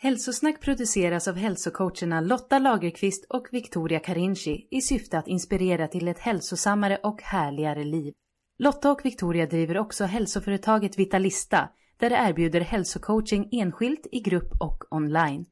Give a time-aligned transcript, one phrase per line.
[0.00, 6.18] Hälsosnack produceras av hälsocoacherna Lotta Lagerqvist och Victoria Carinci i syfte att inspirera till ett
[6.18, 8.14] hälsosammare och härligare liv.
[8.58, 14.84] Lotta och Victoria driver också hälsoföretaget Vitalista där de erbjuder hälsocoaching enskilt, i grupp och
[14.90, 15.44] online.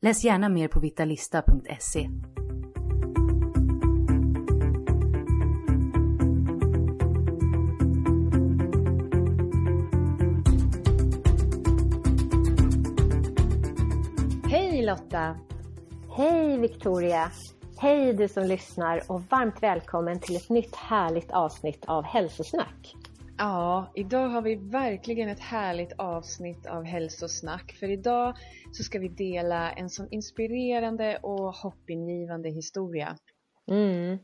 [0.00, 2.10] Läs gärna mer på vitalista.se.
[14.74, 15.38] Hej Lotta!
[16.16, 17.30] Hej Victoria!
[17.78, 22.94] Hej du som lyssnar och varmt välkommen till ett nytt härligt avsnitt av Hälsosnack.
[23.38, 28.34] Ja, idag har vi verkligen ett härligt avsnitt av hälsosnack för idag
[28.72, 33.16] så ska vi dela en sån inspirerande och hoppingivande historia.
[33.70, 34.18] Mm.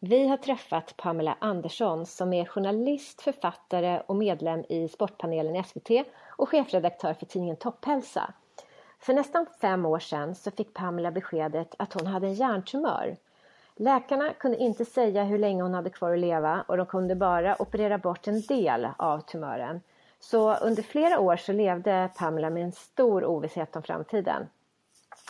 [0.00, 5.90] Vi har träffat Pamela Andersson som är journalist, författare och medlem i Sportpanelen i SVT
[6.38, 8.34] och chefredaktör för tidningen Topphälsa.
[9.00, 13.16] För nästan fem år sedan så fick Pamela beskedet att hon hade en hjärntumör.
[13.76, 17.62] Läkarna kunde inte säga hur länge hon hade kvar att leva och de kunde bara
[17.62, 19.80] operera bort en del av tumören.
[20.20, 24.46] Så under flera år så levde Pamela med en stor ovisshet om framtiden.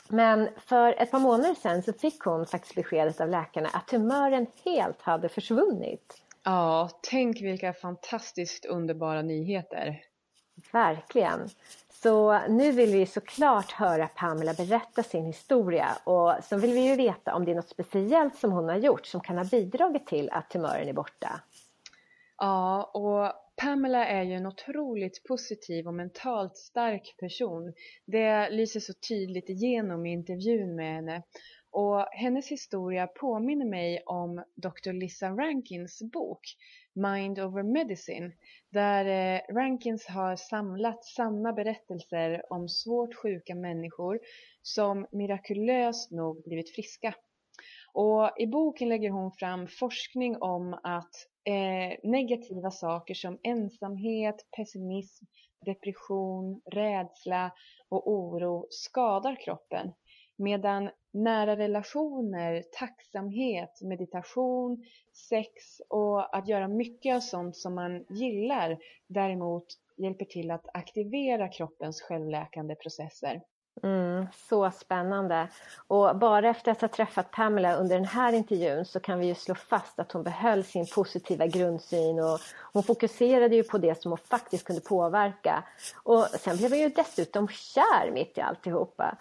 [0.08, 4.46] Men för ett par månader sedan så fick hon faktiskt beskedet av läkarna att tumören
[4.64, 6.22] helt hade försvunnit.
[6.42, 10.04] Ja, tänk vilka fantastiskt underbara nyheter.
[10.72, 11.48] Verkligen.
[12.02, 16.96] Så nu vill vi såklart höra Pamela berätta sin historia och så vill vi ju
[16.96, 20.30] veta om det är något speciellt som hon har gjort som kan ha bidragit till
[20.30, 21.40] att tumören är borta.
[22.38, 27.72] Ja, och Pamela är ju en otroligt positiv och mentalt stark person.
[28.06, 31.22] Det lyser så tydligt igenom i intervjun med henne.
[31.72, 34.92] Och hennes historia påminner mig om Dr.
[34.92, 36.40] Lisa Rankins bok
[36.94, 38.32] Mind over Medicine
[38.70, 44.20] där eh, Rankins har samlat samma berättelser om svårt sjuka människor
[44.62, 47.14] som mirakulöst nog blivit friska.
[47.92, 51.14] Och i boken lägger hon fram forskning om att
[51.44, 55.24] eh, negativa saker som ensamhet, pessimism,
[55.66, 57.52] depression, rädsla
[57.88, 59.92] och oro skadar kroppen.
[60.36, 64.84] Medan nära relationer, tacksamhet, meditation,
[65.28, 69.66] sex och att göra mycket av sånt som man gillar däremot
[69.96, 73.42] hjälper till att aktivera kroppens självläkande processer.
[73.82, 75.48] Mm, så spännande.
[75.86, 79.34] Och bara efter att ha träffat Pamela under den här intervjun så kan vi ju
[79.34, 82.38] slå fast att hon behöll sin positiva grundsyn och
[82.72, 85.64] hon fokuserade ju på det som hon faktiskt kunde påverka.
[86.02, 89.16] Och sen blev hon ju dessutom kär mitt i alltihopa.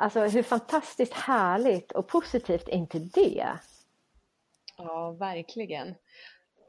[0.00, 3.48] Alltså hur fantastiskt härligt och positivt är inte det?
[4.76, 5.94] Ja, verkligen.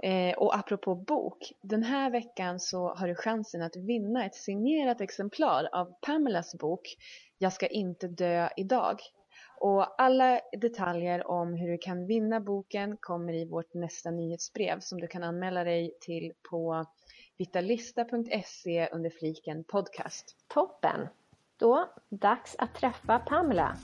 [0.03, 5.01] Eh, och apropå bok, den här veckan så har du chansen att vinna ett signerat
[5.01, 6.97] exemplar av Pamelas bok
[7.37, 8.99] Jag ska inte dö idag.
[9.59, 15.01] Och alla detaljer om hur du kan vinna boken kommer i vårt nästa nyhetsbrev som
[15.01, 16.85] du kan anmäla dig till på
[17.37, 20.35] vitalista.se under fliken podcast.
[20.47, 21.07] Toppen!
[21.59, 23.77] Då, dags att träffa Pamela.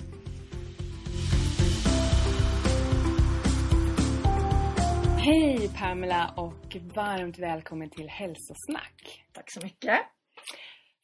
[5.17, 9.25] Hej Pamela och varmt välkommen till Hälsosnack.
[9.33, 9.99] Tack så mycket.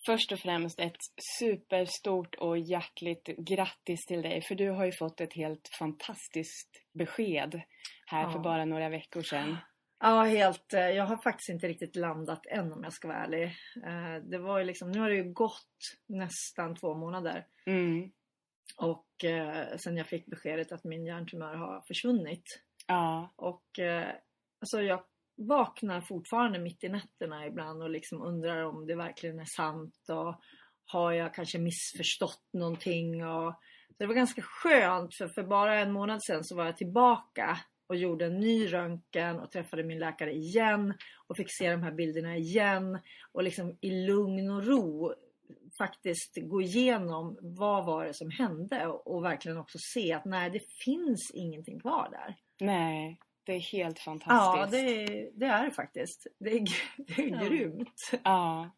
[0.05, 0.97] Först och främst ett
[1.39, 7.61] superstort och hjärtligt grattis till dig för du har ju fått ett helt fantastiskt besked
[8.05, 8.31] här Ja.
[8.31, 9.57] för bara några veckor sedan.
[10.01, 10.73] Ja, helt.
[10.73, 13.43] eh, Jag har faktiskt inte riktigt landat än om jag ska vara ärlig.
[13.85, 18.11] Eh, Det var ju liksom, nu har det ju gått nästan två månader Mm.
[18.77, 22.43] och eh, sen jag fick beskedet att min hjärntumör har försvunnit.
[22.87, 24.07] Ja, Och eh,
[24.61, 25.03] alltså jag
[25.37, 30.41] vaknar fortfarande mitt i nätterna ibland och liksom undrar om det verkligen är sant och
[30.85, 33.53] har jag kanske missförstått någonting och
[33.97, 37.57] det var ganska skönt för för bara en månad sedan så var jag tillbaka
[37.91, 40.93] och gjorde en ny röntgen och träffade min läkare igen
[41.27, 42.99] och fick se de här bilderna igen
[43.31, 45.13] och liksom i lugn och ro
[45.77, 50.59] faktiskt gå igenom vad var det som hände och, verkligen också se att nej det
[50.85, 52.35] finns ingenting kvar där.
[52.65, 54.71] Nej, det är helt Ja fantastiskt.
[54.71, 56.27] det, är- det är faktiskt.
[56.39, 56.63] Det är,
[56.97, 57.47] det är Ja.
[57.47, 58.11] grymt.
[58.23, 58.69] Ja.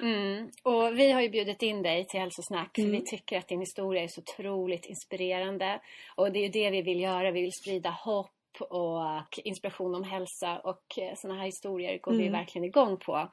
[0.00, 0.50] Mm.
[0.62, 2.90] Och vi har ju bjudit in dig till Hälsosnack Mm.
[2.90, 5.80] vi tycker att din historia är så otroligt inspirerande.
[6.16, 7.30] Och det är ju det vi vill göra.
[7.30, 8.30] Vi vill sprida hopp
[8.60, 10.84] och inspiration om hälsa och
[11.16, 12.32] sådana här historier går vi Mm.
[12.32, 13.30] verkligen igång på.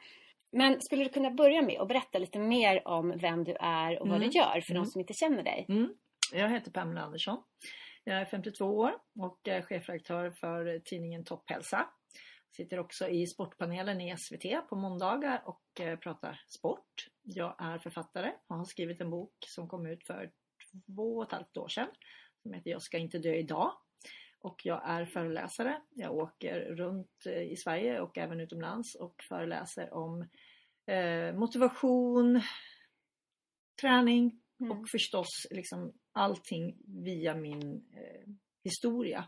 [0.51, 4.07] Men skulle du kunna börja med att berätta lite mer om vem du är och
[4.07, 4.29] vad Mm.
[4.29, 4.85] du gör för de Mm.
[4.85, 5.65] som inte känner dig?
[5.69, 5.89] Mm.
[6.33, 7.43] Jag heter Pamela Andersson.
[8.03, 11.89] Jag är 52 år och är chefredaktör för tidningen Topphälsa.
[12.51, 17.07] Sitter också i sportpanelen i SVT på måndagar och eh, pratar sport.
[17.23, 20.31] Jag är författare och har skrivit en bok som kom ut för
[20.95, 21.87] två och ett halvt år sedan.
[22.41, 23.71] Som heter Jag ska inte dö idag.
[24.39, 25.81] Och jag är föreläsare.
[25.89, 30.27] Jag åker runt eh, i Sverige och även utomlands och föreläser om
[30.85, 32.41] eh, motivation,
[33.81, 34.71] träning, Mm.
[34.71, 37.83] och förstås liksom allting via min
[38.63, 39.27] historia.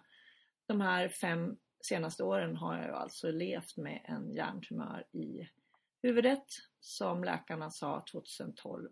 [0.66, 5.50] De här fem senaste åren har jag ju alltså levt med en hjärntumör i
[6.02, 6.46] huvudet
[6.80, 8.90] som läkarna sa 2012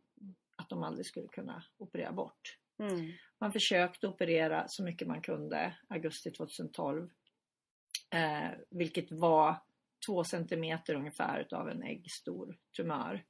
[0.55, 2.57] att de aldrig skulle kunna operera bort.
[2.79, 3.11] Mm.
[3.39, 7.09] Man försökte operera så mycket man kunde augusti 2012.
[8.13, 9.55] Eh, vilket var
[10.07, 13.25] två centimeter ungefär utav en äggstor tumör.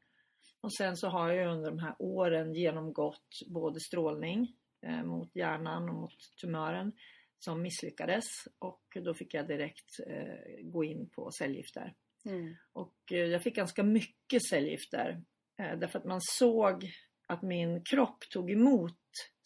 [0.61, 5.89] Och sen så har jag under de här åren genomgått både strålning eh, mot hjärnan
[5.89, 6.91] och mot tumören
[7.39, 8.25] som misslyckades
[8.59, 11.93] och då fick jag direkt eh, gå in på cellgifter.
[12.25, 12.55] Mm.
[12.73, 15.21] Och eh, jag fick ganska mycket cellgifter
[15.59, 16.91] eh, därför att man såg
[17.27, 18.99] att min kropp tog emot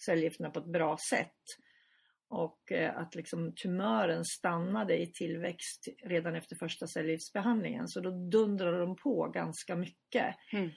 [0.05, 1.37] cellgifterna på ett bra sätt.
[2.27, 7.87] Och eh, att liksom tumören stannade i tillväxt redan efter första cellgiftsbehandlingen.
[7.87, 10.35] Så då dundrade de på ganska mycket.
[10.53, 10.69] Mm.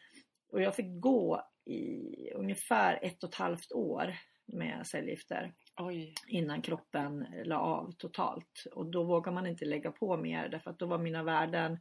[0.52, 4.14] Och jag fick gå i ungefär ett och ett halvt år
[4.46, 6.14] med cellgifter Oj.
[6.28, 8.64] innan kroppen la av totalt.
[8.72, 11.78] Och då vågar man inte lägga på mer därför att då var mina värden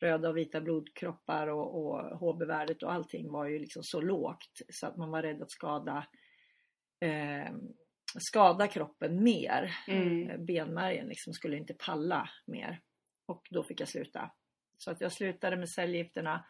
[0.00, 4.86] röda och vita blodkroppar och, och HB-värdet och allting var ju liksom så lågt så
[4.86, 6.06] att man var rädd att skada
[7.00, 7.52] eh,
[8.20, 9.74] skada kroppen mer.
[9.88, 10.30] Mm.
[10.30, 12.80] Eh, Benmärgen liksom skulle inte palla mer.
[13.26, 14.30] Och då fick jag sluta.
[14.78, 16.44] Så att jag slutade med cellgifterna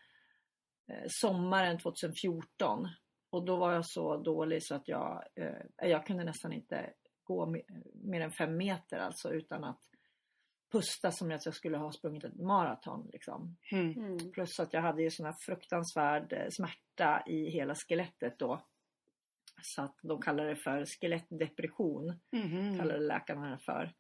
[0.93, 2.88] eh, sommaren 2014.
[3.30, 6.92] Och då var jag så dålig så att jag, eh, jag kunde nästan inte
[7.22, 9.80] gå me- mer än fem meter alltså utan att
[10.72, 13.08] pusta som att jag skulle ha sprungit ett maraton.
[13.12, 13.56] Liksom.
[13.72, 13.92] Mm.
[13.92, 14.32] Mm.
[14.32, 18.60] Plus att jag hade ju sån här fruktansvärd eh, smärta i hela skelettet då.
[19.62, 22.78] Så att de kallar det för skelettdepression, Mhm.
[22.78, 23.92] kallade läkarna det för.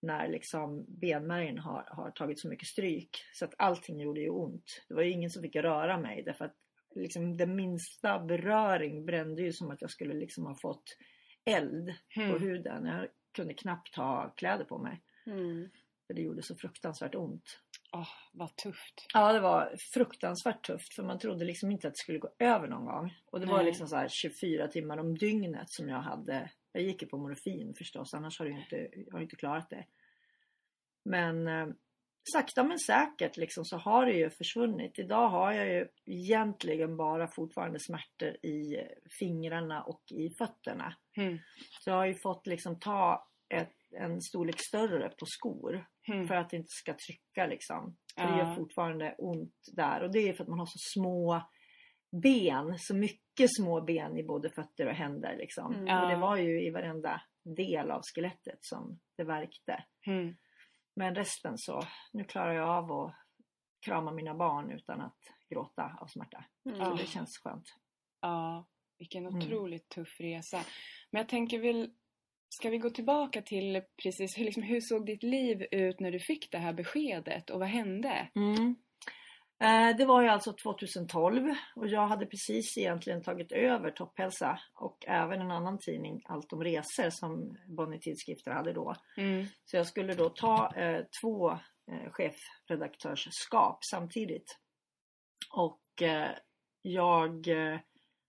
[0.00, 3.10] När liksom benmärgen har, har tagit så mycket stryk.
[3.34, 4.84] Så att allting gjorde ju ont.
[4.88, 6.54] Det var ju ingen som fick röra mig därför att
[6.96, 10.96] liksom den minsta beröring brände ju som att jag skulle liksom ha fått
[11.44, 12.40] eld på Mm.
[12.42, 12.86] huden.
[12.86, 15.00] Jag kunde knappt ha kläder på mig.
[15.26, 15.68] Mm.
[16.06, 17.60] För det gjorde så fruktansvärt ont.
[17.92, 19.06] Åh, vad tufft.
[19.14, 22.68] Ja, det var fruktansvärt tufft för man trodde liksom inte att det skulle gå över
[22.68, 23.14] någon gång.
[23.26, 23.66] Och det var Nej.
[23.66, 26.50] liksom så här 24 timmar om dygnet som jag hade.
[26.72, 29.84] Jag gick ju på morfin förstås, annars har jag inte, jag har inte klarat det.
[31.04, 31.66] Men eh,
[32.32, 34.98] sakta men säkert liksom så har det ju försvunnit.
[34.98, 38.76] Idag har jag ju egentligen bara fortfarande smärtor i
[39.20, 40.94] fingrarna och i fötterna.
[41.16, 41.38] Mm.
[41.80, 45.86] Så jag har ju fått liksom ta ett, en storlek större på skor.
[46.08, 46.28] Mm.
[46.28, 47.96] För att det inte ska trycka liksom.
[48.14, 48.30] För Ja.
[48.30, 50.02] det gör fortfarande ont där.
[50.02, 51.42] Och det är för att man har så små
[52.22, 52.74] ben.
[52.78, 55.74] Så mycket små ben i både fötter och händer liksom.
[55.74, 55.86] Mm.
[55.86, 56.02] Ja.
[56.02, 57.20] Och det var ju i varenda
[57.56, 59.84] del av skelettet som det verkte.
[60.06, 60.36] Mm.
[60.96, 63.14] Men resten så, nu klarar jag av att
[63.86, 65.18] krama mina barn utan att
[65.50, 66.44] gråta av smärta.
[66.68, 66.78] Mm.
[66.84, 67.74] Så det känns skönt.
[68.20, 68.66] Ja,
[68.98, 69.38] vilken Mm.
[69.38, 70.60] otroligt tuff resa.
[71.10, 71.90] Men jag tänker väl,
[72.48, 76.20] ska vi gå tillbaka till precis hur, liksom, hur såg ditt liv ut när du
[76.20, 78.28] fick det här beskedet och vad hände?
[78.34, 78.76] Mm.
[79.60, 85.04] Eh, Det var ju alltså 2012 och jag hade precis egentligen tagit över Topphälsa och
[85.06, 88.94] även en annan tidning, Allt om resor, som Bonnier Tidskrifter hade då.
[89.16, 89.46] Mm.
[89.64, 91.50] Så jag skulle då ta eh, två
[91.90, 94.58] eh, chefredaktörskap samtidigt.
[95.50, 96.30] Och eh,
[96.82, 97.78] jag eh,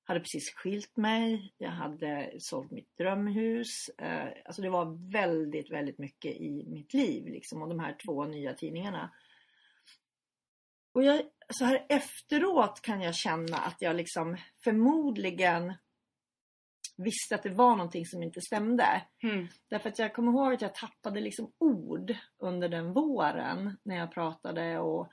[0.04, 3.90] hade precis skilt mig, jag hade sålt mitt drömhus.
[3.98, 8.26] Eh, alltså det var väldigt, väldigt mycket i mitt liv liksom och de här två
[8.26, 9.12] nya tidningarna.
[10.98, 15.74] Och jag, så här efteråt kan jag känna att jag liksom förmodligen
[16.98, 19.02] visste att det var någonting som inte stämde.
[19.24, 19.48] Mm.
[19.70, 24.12] Därför att jag kommer ihåg att jag tappade liksom ord under den våren när jag
[24.12, 24.80] pratade.
[24.80, 25.12] Och,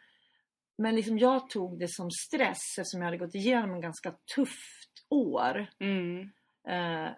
[0.78, 5.06] men liksom jag tog det som stress eftersom jag hade gått igenom en ganska tufft
[5.08, 5.66] år.
[5.80, 6.20] Mm.
[6.68, 7.12] Eh,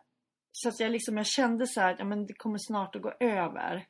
[0.52, 3.02] så att jag, liksom, jag kände så här att ja, men det kommer snart att
[3.02, 3.87] gå över.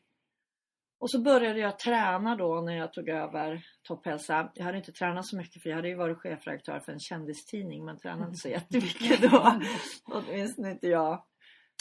[0.98, 4.52] Och så började jag träna då när jag tog över Topphälsa.
[4.54, 7.84] Jag hade inte tränat så mycket för jag hade ju varit chefredaktör för en kändistidning
[7.84, 9.60] men tränade inte så jättemycket då.
[10.04, 11.24] Åtminstone inte jag.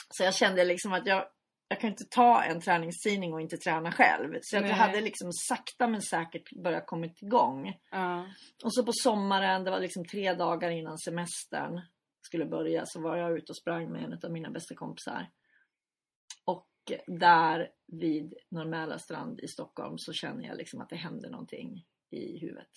[0.09, 1.25] Så jag kände liksom att jag,
[1.67, 4.37] jag kan inte ta en träningstidning och inte träna själv.
[4.41, 7.73] Så jag hade liksom sakta men säkert börjat kommit igång.
[7.91, 8.27] Ja.
[8.63, 11.81] Och så på sommaren, det var liksom tre dagar innan semestern
[12.21, 15.27] skulle börja, så var jag ute och sprang med en av mina bästa kompisar.
[17.07, 22.37] Där vid Norr strand i Stockholm så känner jag liksom att det händer någonting i
[22.39, 22.69] huvudet.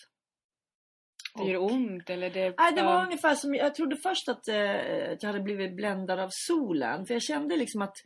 [1.37, 2.55] Det gör ont eller det...
[2.59, 6.19] Nej, det var ungefär som, jag trodde först att, eh, att jag hade blivit bländad
[6.21, 7.07] av solen.
[7.07, 7.97] För jag kände liksom att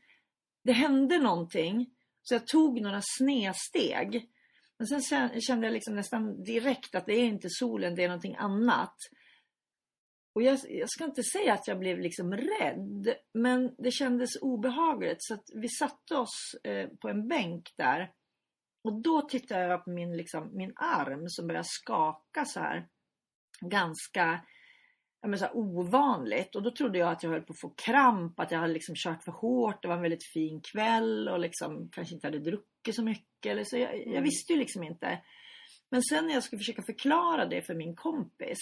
[0.65, 1.91] det hände någonting.
[2.23, 4.29] Så jag tog några snedsteg.
[4.79, 8.09] Men sen kä- kände jag liksom nästan direkt att det är inte solen, det är
[8.09, 8.97] någonting annat.
[10.35, 15.17] Och jag, jag ska inte säga att jag blev liksom rädd, men det kändes obehagligt.
[15.19, 18.13] Så vi satte oss eh, på en bänk där.
[18.85, 22.87] Och då tittade jag på min, liksom, min arm som började skaka så här.
[23.61, 24.41] Ganska
[25.27, 26.57] men så här, ovanligt.
[26.57, 28.95] Och då trodde jag att jag höll på att få kramp, att jag hade liksom
[28.99, 29.83] kört för hårt.
[29.83, 33.51] Det var en väldigt fin kväll och liksom kanske inte hade druckit så mycket.
[33.51, 35.23] Eller så jag, jag visste ju liksom inte.
[35.91, 38.59] Men sen när jag skulle försöka förklara det för min kompis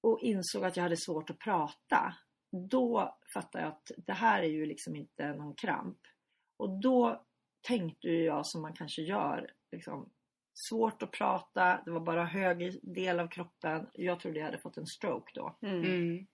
[0.00, 2.14] och insåg att jag hade svårt att prata.
[2.70, 5.98] Då fattade jag att det här är ju liksom inte någon kramp.
[6.56, 7.24] Och då
[7.60, 9.50] tänkte jag som man kanske gör.
[9.72, 10.10] Liksom,
[10.68, 13.86] svårt att prata, det var bara höger del av kroppen.
[13.92, 15.58] Jag trodde jag hade fått en stroke då.
[15.62, 16.26] Mm.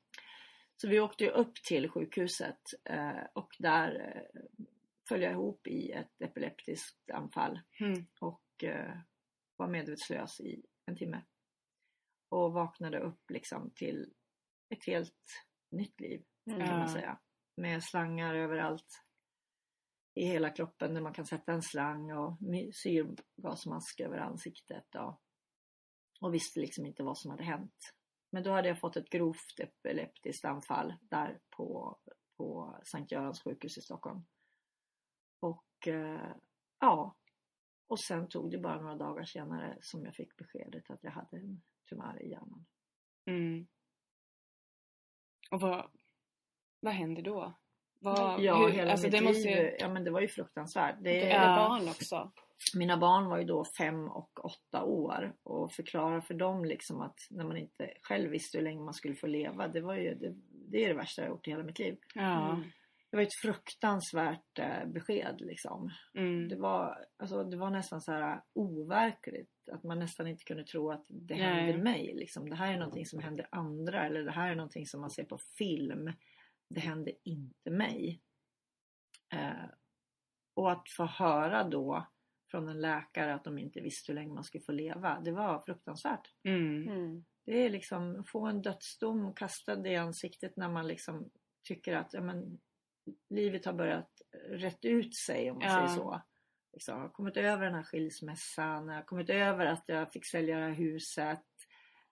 [0.77, 4.41] Så vi åkte upp till sjukhuset eh, och där eh,
[5.09, 8.07] föll jag ihop i ett epileptiskt anfall Mm.
[8.21, 8.97] och eh,
[9.57, 11.23] var medvetslös i en timme.
[12.35, 14.13] Och vaknade upp liksom till
[14.69, 17.19] ett helt nytt liv kan man säga.
[17.57, 19.05] Med slangar överallt
[20.15, 22.39] i hela kroppen där man kan sätta en slang och
[22.75, 24.95] syrgasmask över ansiktet.
[24.95, 25.21] Och,
[26.21, 27.95] och visste liksom inte vad som hade hänt.
[28.31, 31.99] Men då hade jag fått ett grovt epileptiskt anfall där på,
[32.37, 34.25] på Sankt Görans sjukhus i Stockholm.
[35.41, 36.35] Och eh,
[36.81, 37.17] ja,
[37.87, 41.37] och sen tog det bara några dagar senare som jag fick beskedet att jag hade
[41.37, 42.67] en tumör i hjärnan.
[43.27, 43.67] Mm.
[45.51, 45.91] Och vad,
[46.81, 47.55] vad händer då?
[47.99, 50.29] Vad, Ja, hur- hela alltså mitt det liv, måste ju, ja men det var ju
[50.29, 50.97] fruktansvärt.
[51.01, 52.33] Det, Det är barn också.
[52.77, 57.19] Mina barn var ju då fem och åtta år och förklara för dem liksom att
[57.31, 60.35] när man inte själv visste hur länge man skulle få leva, det var ju det,
[60.71, 61.99] det är det värsta jag gjort i hela mitt liv.
[62.15, 62.63] ja.
[63.15, 65.91] Det var ett fruktansvärt eh, besked liksom.
[66.15, 66.49] Mm.
[66.49, 69.69] Det var, alltså, det var nästan så här overkligt.
[69.73, 71.45] Att man nästan inte kunde tro att det Nej.
[71.45, 72.15] hände mig.
[72.15, 72.51] Liksom.
[72.51, 74.07] Det här är någonting som händer andra.
[74.07, 76.13] Eller det här är någonting som man ser på film.
[76.69, 78.21] Det hände inte mig.
[79.33, 79.69] Eh,
[80.55, 82.07] och att få höra då
[82.51, 85.21] från en läkare att de inte visste hur länge man skulle få leva.
[85.21, 86.33] Det var fruktansvärt.
[86.45, 86.89] Mm.
[86.89, 87.25] Mm.
[87.45, 91.31] Det är liksom få en dödsdom kastad i ansiktet när man liksom
[91.69, 92.59] tycker att ja, men,
[93.31, 94.11] livet har börjat
[94.49, 95.75] rätt ut sig om man Ja.
[95.75, 96.23] säger så.
[96.73, 100.27] Liksom, jag har kommit över den här skilsmässan, jag har kommit över att jag fick
[100.27, 101.43] sälja det här huset.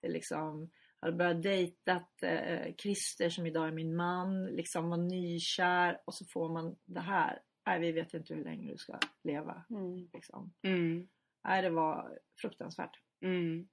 [0.06, 0.70] Liksom,
[1.00, 6.14] jag hade börjat dejta eh, Christer som idag är min man, liksom var nykär och
[6.14, 7.42] så får man det här.
[7.66, 9.64] Nej, vi vet inte hur länge du ska leva.
[9.70, 10.08] Mm.
[10.12, 10.52] Liksom.
[10.62, 11.08] Mm.
[11.44, 12.96] Nej, det var fruktansvärt.
[13.25, 13.68] Mm.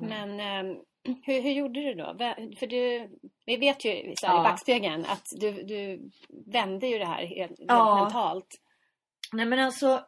[0.00, 0.82] Men ehm,
[1.22, 2.16] hur, hur gjorde du då?
[2.58, 3.10] För du,
[3.44, 4.40] vi vet ju här, Ja.
[4.40, 6.10] i backspegeln att du, du
[6.52, 8.02] vände ju det här helt, Ja.
[8.02, 8.60] mentalt.
[9.32, 10.06] Nej men alltså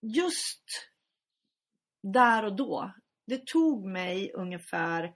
[0.00, 0.64] just
[2.02, 2.92] där och då.
[3.26, 5.14] Det tog mig ungefär,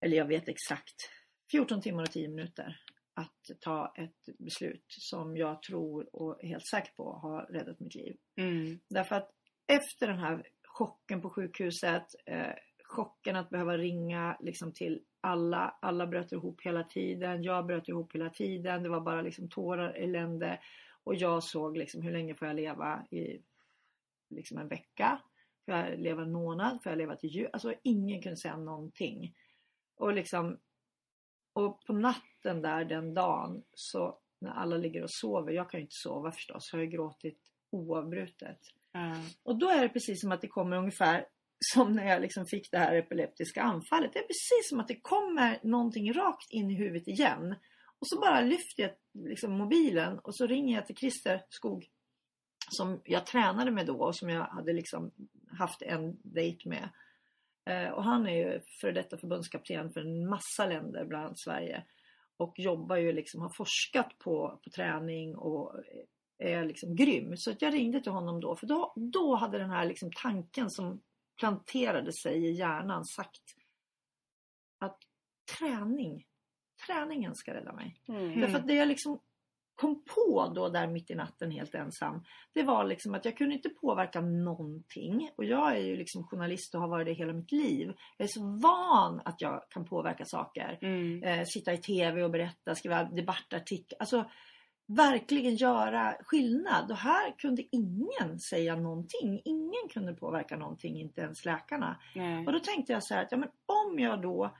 [0.00, 1.10] eller jag vet exakt,
[1.50, 2.80] 14 timmar och 10 minuter
[3.14, 7.94] att ta ett beslut som jag tror och är helt säker på har räddat mitt
[7.94, 8.16] liv.
[8.36, 8.80] Mm.
[8.88, 9.30] Därför att
[9.66, 12.52] efter den här chocken på sjukhuset, eh,
[12.94, 18.14] chocken att behöva ringa liksom till alla, alla bröt ihop hela tiden, jag bröt ihop
[18.14, 20.60] hela tiden, det var bara liksom tårar, elände
[21.04, 23.42] och jag såg liksom hur länge får jag leva i
[24.30, 25.20] liksom en vecka?
[25.64, 26.82] Får jag leva en månad?
[26.82, 27.50] Får jag leva till jul?
[27.52, 29.34] Alltså ingen kunde säga någonting.
[29.96, 30.58] Och liksom
[31.52, 35.82] Och på natten där den dagen så när alla ligger och sover, jag kan ju
[35.82, 37.38] inte sova förstås, så har jag gråtit
[37.70, 38.58] oavbrutet.
[38.92, 39.14] Ja.
[39.42, 41.26] Och då är det precis som att det kommer ungefär
[41.72, 44.12] som när jag liksom fick det här epileptiska anfallet.
[44.12, 47.54] Det är precis som att det kommer någonting rakt in i huvudet igen.
[47.98, 48.90] Och så bara lyfter jag
[49.30, 51.86] liksom mobilen och så ringer jag till Christer Skog
[52.70, 55.10] som jag tränade med då och som jag hade liksom
[55.58, 56.88] haft en dejt med.
[57.66, 61.84] Eh, och han är ju före detta förbundskapten för en massa länder, bland annat Sverige.
[62.36, 65.74] Och jobbar ju liksom, har forskat på, på träning och
[66.38, 67.36] är liksom grym.
[67.36, 70.70] Så att jag ringde till honom då, för då, då hade den här liksom tanken
[70.70, 71.00] som
[71.38, 73.42] planterade sig i hjärnan sagt
[74.78, 74.98] att
[75.58, 76.24] träning,
[76.86, 78.00] träningen ska rädda mig.
[78.08, 78.40] Mm.
[78.40, 79.20] Därför att det jag liksom
[79.74, 82.24] kom på då där mitt i natten helt ensam.
[82.52, 85.30] Det var liksom att jag kunde inte påverka någonting.
[85.36, 87.92] Och jag är ju liksom journalist och har varit det hela mitt liv.
[88.16, 90.78] Jag är så van att jag kan påverka saker.
[90.82, 91.22] Mm.
[91.22, 93.96] Eh, sitta i TV och berätta, skriva debattartiklar.
[94.00, 94.30] Alltså
[94.86, 96.90] verkligen göra skillnad.
[96.90, 99.40] Och här kunde ingen säga någonting.
[99.44, 102.00] Ingen kunde påverka någonting, inte ens läkarna.
[102.14, 102.46] Nej.
[102.46, 104.56] Och då tänkte jag så här att ja, men om jag då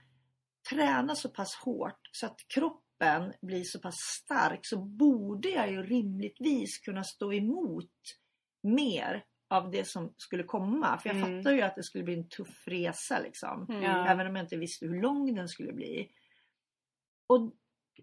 [0.69, 5.83] tränar så pass hårt så att kroppen blir så pass stark så borde jag ju
[5.83, 7.91] rimligtvis kunna stå emot
[8.63, 10.97] mer av det som skulle komma.
[10.97, 11.43] För jag Mm.
[11.43, 13.65] fattar ju att det skulle bli en tuff resa liksom.
[13.69, 13.83] Mm.
[13.83, 16.11] Även om jag inte visste hur lång den skulle bli.
[17.27, 17.53] Och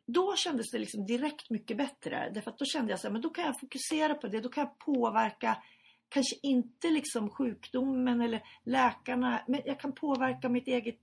[0.07, 2.31] då kändes det liksom direkt mycket bättre.
[2.35, 4.41] Därför att då kände jag så här, men då kan jag fokusera på det.
[4.41, 5.63] Då kan jag påverka,
[6.09, 11.01] kanske inte liksom sjukdomen eller läkarna, men jag kan påverka mitt eget,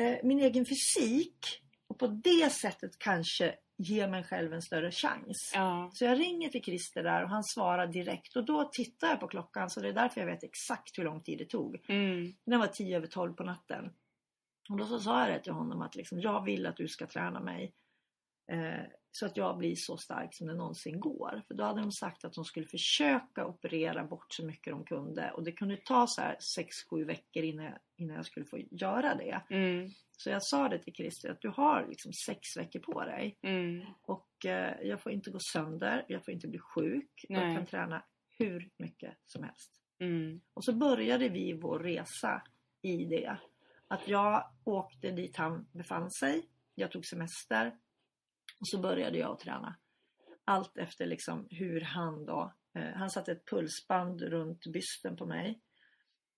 [0.00, 1.38] eh, min egen fysik.
[1.86, 5.52] Och på det sättet kanske ge mig själv en större chans.
[5.54, 5.90] Ja.
[5.92, 8.36] Så jag ringer till Christer där och han svarar direkt.
[8.36, 11.22] Och då tittar jag på klockan så det är därför jag vet exakt hur lång
[11.22, 11.84] tid det tog.
[11.88, 12.32] Mm.
[12.46, 13.92] Den var tio över tolv på natten.
[14.70, 17.06] Och då så sa jag det till honom att liksom, jag vill att du ska
[17.06, 17.74] träna mig.
[18.50, 21.42] Eh, så att jag blir så stark som det någonsin går.
[21.48, 25.30] För då hade de sagt att de skulle försöka operera bort så mycket de kunde.
[25.30, 26.36] Och det kunde ta så här
[26.92, 29.42] 6-7 veckor innan jag, innan jag skulle få göra det.
[29.50, 29.90] Mm.
[30.16, 33.38] Så jag sa det till Christer att du har liksom sex veckor på dig.
[33.42, 33.86] Mm.
[34.02, 37.24] Och eh, jag får inte gå sönder, jag får inte bli sjuk.
[37.28, 37.46] Nej.
[37.46, 38.04] Jag kan träna
[38.38, 39.70] hur mycket som helst.
[39.98, 40.40] Mm.
[40.54, 42.42] Och så började vi vår resa
[42.82, 43.36] i det.
[43.88, 46.48] Att jag åkte dit han befann sig.
[46.74, 47.76] Jag tog semester.
[48.60, 49.76] Och så började jag träna.
[50.44, 52.52] Allt efter liksom hur han då...
[52.78, 55.60] Eh, han satte ett pulsband runt bysten på mig.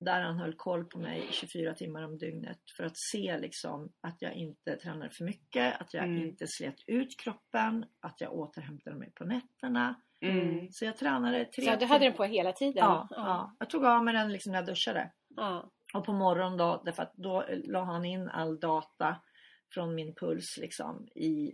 [0.01, 2.59] Där han höll koll på mig 24 timmar om dygnet.
[2.77, 5.81] För att se liksom att jag inte tränade för mycket.
[5.81, 6.23] Att jag Mm.
[6.23, 7.85] inte slet ut kroppen.
[8.01, 9.95] Att jag återhämtade mig på nätterna.
[10.21, 10.69] Mm.
[10.71, 12.75] Så jag tränade tre Så du hade den på hela tiden?
[12.77, 13.57] Ja, ja.
[13.59, 15.13] jag tog av mig den liksom när jag duschade.
[15.29, 15.71] ja.
[15.95, 19.23] Och på morgonen då, därför att då la han in all data
[19.75, 21.53] från min puls liksom i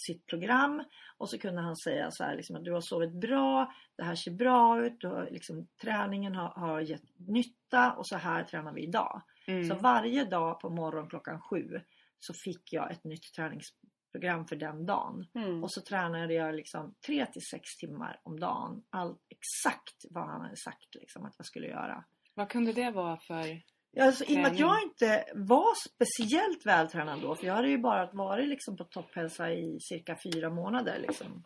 [0.00, 0.84] sitt program.
[1.18, 4.14] Och så kunde han säga så här liksom att du har sovit bra, det här
[4.14, 8.72] ser bra ut, du har, liksom, träningen har, har gett nytta och så här tränar
[8.72, 9.22] vi idag.
[9.46, 9.68] Mm.
[9.68, 11.80] Så varje dag på morgon klockan sju
[12.20, 15.26] så fick jag ett nytt träningsprogram för den dagen.
[15.34, 15.64] Mm.
[15.64, 18.82] Och så tränade jag liksom 3 till 6 timmar om dagen.
[18.90, 22.04] Allt exakt vad han hade sagt liksom, att jag skulle göra.
[22.34, 23.62] Vad kunde det vara för...
[23.98, 27.78] Alltså, I och med att jag inte var speciellt vältränad då, för jag hade ju
[27.78, 30.98] bara varit liksom på topphälsa i cirka fyra månader.
[30.98, 31.44] Liksom.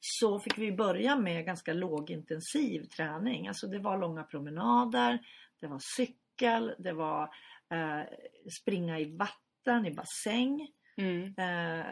[0.00, 3.48] Så fick vi börja med ganska lågintensiv träning.
[3.48, 5.18] Alltså det var långa promenader,
[5.60, 7.22] det var cykel, det var
[7.72, 8.02] eh,
[8.62, 10.68] springa i vatten, i bassäng.
[10.96, 11.22] Mm.
[11.38, 11.86] Eh,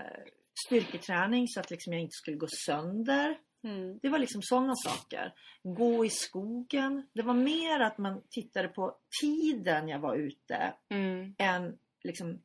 [0.66, 3.38] styrketräning så att liksom jag inte skulle gå sönder.
[3.64, 3.98] Mm.
[4.02, 5.32] Det var liksom sådana saker.
[5.62, 7.06] Gå i skogen.
[7.12, 11.34] Det var mer att man tittade på tiden jag var ute Mm.
[11.38, 12.38] än liksom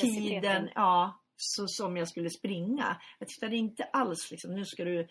[0.00, 3.00] tiden ja, så, som jag skulle springa.
[3.18, 5.06] Jag tittade inte alls liksom, nu ska du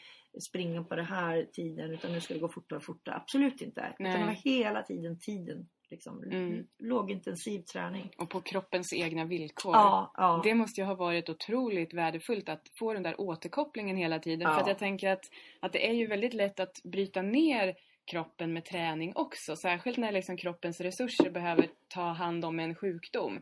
[0.49, 3.15] springa på den här tiden utan nu ska det gå fortare och fortare.
[3.15, 3.93] Absolut inte.
[3.99, 5.69] Utan det var hela tiden tiden.
[5.93, 6.67] Liksom, Mm.
[6.79, 8.10] Lågintensiv träning.
[8.17, 9.75] Och på kroppens egna villkor.
[9.75, 10.41] Ja, ja.
[10.43, 14.41] Det måste ju ha varit otroligt värdefullt att få den där återkopplingen hela tiden.
[14.41, 14.53] Ja.
[14.53, 15.25] För att jag tänker att,
[15.60, 17.75] att det är ju väldigt lätt att bryta ner
[18.12, 19.56] kroppen med träning också.
[19.56, 23.41] Särskilt när liksom kroppens resurser behöver ta hand om en sjukdom.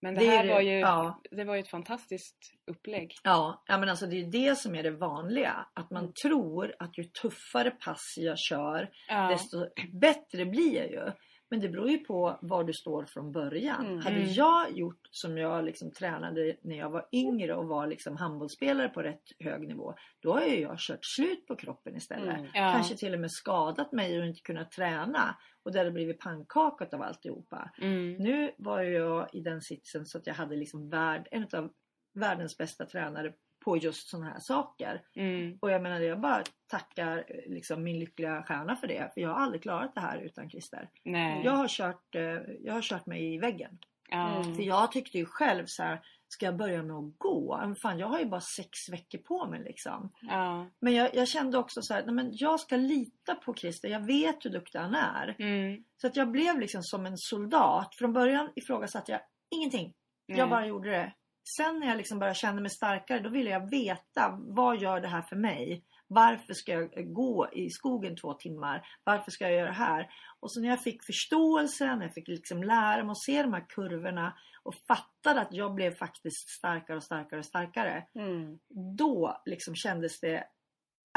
[0.00, 1.20] Men det, Det är här var ju, ja.
[1.30, 3.12] det var ju ett fantastiskt upplägg.
[3.24, 5.66] Ja, ja men alltså det är ju det som är det vanliga.
[5.74, 6.02] Att Mm.
[6.04, 9.28] man tror att ju tuffare pass jag kör Ja.
[9.28, 11.12] desto bättre blir jag ju.
[11.50, 13.86] Men det beror ju på var du står från början.
[13.86, 13.98] Mm.
[13.98, 14.32] Hade Mm.
[14.32, 19.02] jag gjort som jag liksom tränade när jag var yngre och var liksom handbollsspelare på
[19.02, 19.94] rätt hög nivå.
[20.20, 22.38] Då har ju jag kört slut på kroppen istället.
[22.38, 22.50] Mm.
[22.54, 22.72] Ja.
[22.72, 25.36] Kanske till och med skadat mig och inte kunnat träna.
[25.62, 27.70] Och det hade blivit pannkakat av alltihopa.
[27.80, 28.12] Mm.
[28.14, 31.70] Nu var ju jag i den sitsen så att jag hade liksom värld, en av
[32.14, 33.32] världens bästa tränare
[33.64, 35.02] på just sådana här saker.
[35.16, 35.58] Mm.
[35.60, 39.10] Och jag menar jag bara tackar liksom min lyckliga stjärna för det.
[39.14, 40.88] För jag har aldrig klarat det här utan Christer.
[41.04, 41.42] Nej.
[41.44, 42.22] Jag har kört, eh,
[42.64, 43.78] jag har kört mig i väggen.
[44.10, 44.42] ja.
[44.56, 47.58] För jag tyckte ju själv så här, ska jag börja med att gå?
[47.60, 50.12] Men fan, jag har ju bara sex veckor på mig liksom.
[50.20, 50.66] Ja.
[50.80, 53.88] Men jag, jag kände också så här, nej men jag ska lita på Christer.
[53.88, 55.36] Jag vet hur duktig han är.
[55.38, 55.84] Mm.
[56.00, 57.94] Så att jag blev liksom som en soldat.
[57.94, 59.92] Från början ifrågasatte jag ingenting.
[60.26, 61.12] Jag bara gjorde det.
[61.56, 65.08] Sen när jag liksom började känna mig starkare då ville jag veta vad gör det
[65.08, 65.84] här för mig?
[66.06, 68.86] Varför ska jag gå i skogen två timmar?
[69.04, 70.10] Varför ska jag göra det här?
[70.40, 73.66] Och så när jag fick förståelsen, jag fick liksom lära mig att se de här
[73.68, 78.06] kurvorna och fattade att jag blev faktiskt starkare och starkare och starkare.
[78.14, 78.58] Mm.
[78.96, 80.44] Då liksom kändes det,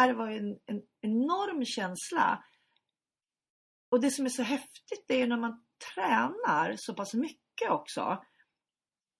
[0.01, 2.43] äh, det var en, en enorm känsla.
[3.89, 5.63] Och det som är så häftigt det är när man
[5.93, 8.23] tränar så pass mycket också.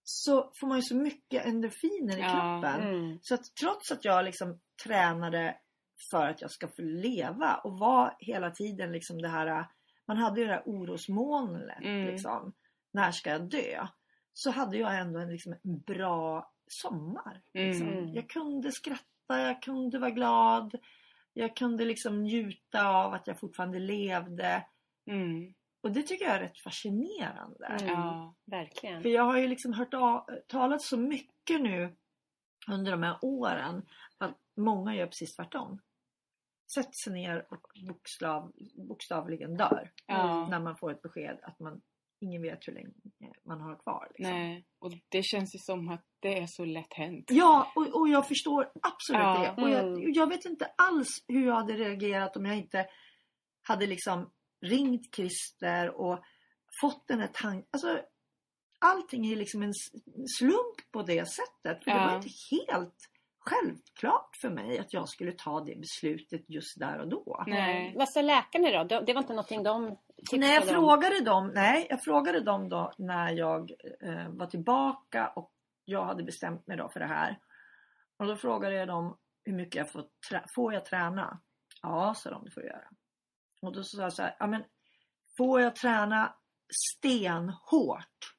[0.03, 2.81] Så får man ju så mycket endorfiner i kroppen.
[2.87, 3.19] Mm.
[3.21, 5.57] Så att trots att jag liksom tränade
[6.11, 9.65] för att jag ska få leva och var hela tiden liksom det här,
[10.07, 12.05] man hade ju det här orosmolnet Mm.
[12.07, 12.53] liksom.
[12.93, 13.87] När ska jag dö?
[14.33, 17.41] Så hade jag ändå en, liksom, en bra sommar.
[17.53, 17.87] Liksom.
[17.87, 18.13] Mm.
[18.13, 20.75] Jag kunde skratta, jag kunde vara glad.
[21.33, 24.65] Jag kunde liksom njuta av att jag fortfarande levde.
[25.07, 25.53] Mm.
[25.81, 27.65] Och det tycker jag är rätt fascinerande.
[27.65, 27.87] Mm.
[27.87, 28.35] Ja.
[28.45, 29.01] Verkligen.
[29.01, 31.95] För jag har ju liksom hört av, talat så mycket nu
[32.71, 33.85] under de här åren
[34.17, 35.79] att många gör precis tvärtom.
[36.75, 38.51] Sätter sig ner och bokstav,
[38.87, 39.91] bokstavligen dör.
[40.05, 40.47] Ja.
[40.47, 41.81] När man får ett besked att man,
[42.19, 42.91] ingen vet hur länge
[43.45, 44.07] man har kvar.
[44.15, 44.33] Liksom.
[44.35, 44.65] Nej.
[44.79, 47.25] Och det känns ju som att det är så lätt hänt.
[47.29, 49.53] Ja, och, och jag förstår absolut Ja.
[49.57, 49.61] det.
[49.61, 50.13] Och jag, Mm.
[50.13, 52.87] jag vet inte alls hur jag hade reagerat om jag inte
[53.67, 54.31] hade liksom
[54.61, 56.23] ringt Christer och
[56.81, 57.67] fått den här tanken.
[57.71, 58.01] Alltså,
[58.79, 59.73] allting är liksom en
[60.37, 61.83] slump på det sättet.
[61.83, 62.07] För det Ja.
[62.07, 62.95] var inte helt
[63.45, 67.43] självklart för mig att jag skulle ta det beslutet just där och då.
[67.47, 67.93] Nej.
[67.97, 68.83] Vad sa läkarna då?
[68.83, 70.69] De- Det var inte någonting de tipsade Nej, jag om?
[70.69, 73.71] frågade dem, nej, jag frågade dem då när jag
[74.01, 75.51] eh, var tillbaka och
[75.85, 77.39] jag hade bestämt mig då för det här.
[78.17, 80.05] Och då frågade jag dem hur mycket jag får,
[80.55, 81.39] får jag träna?
[81.81, 82.87] Ja, sa de, det får du göra.
[83.61, 84.63] Och då sa jag så här, ja men
[85.37, 86.35] får jag träna
[86.97, 88.35] stenhårt?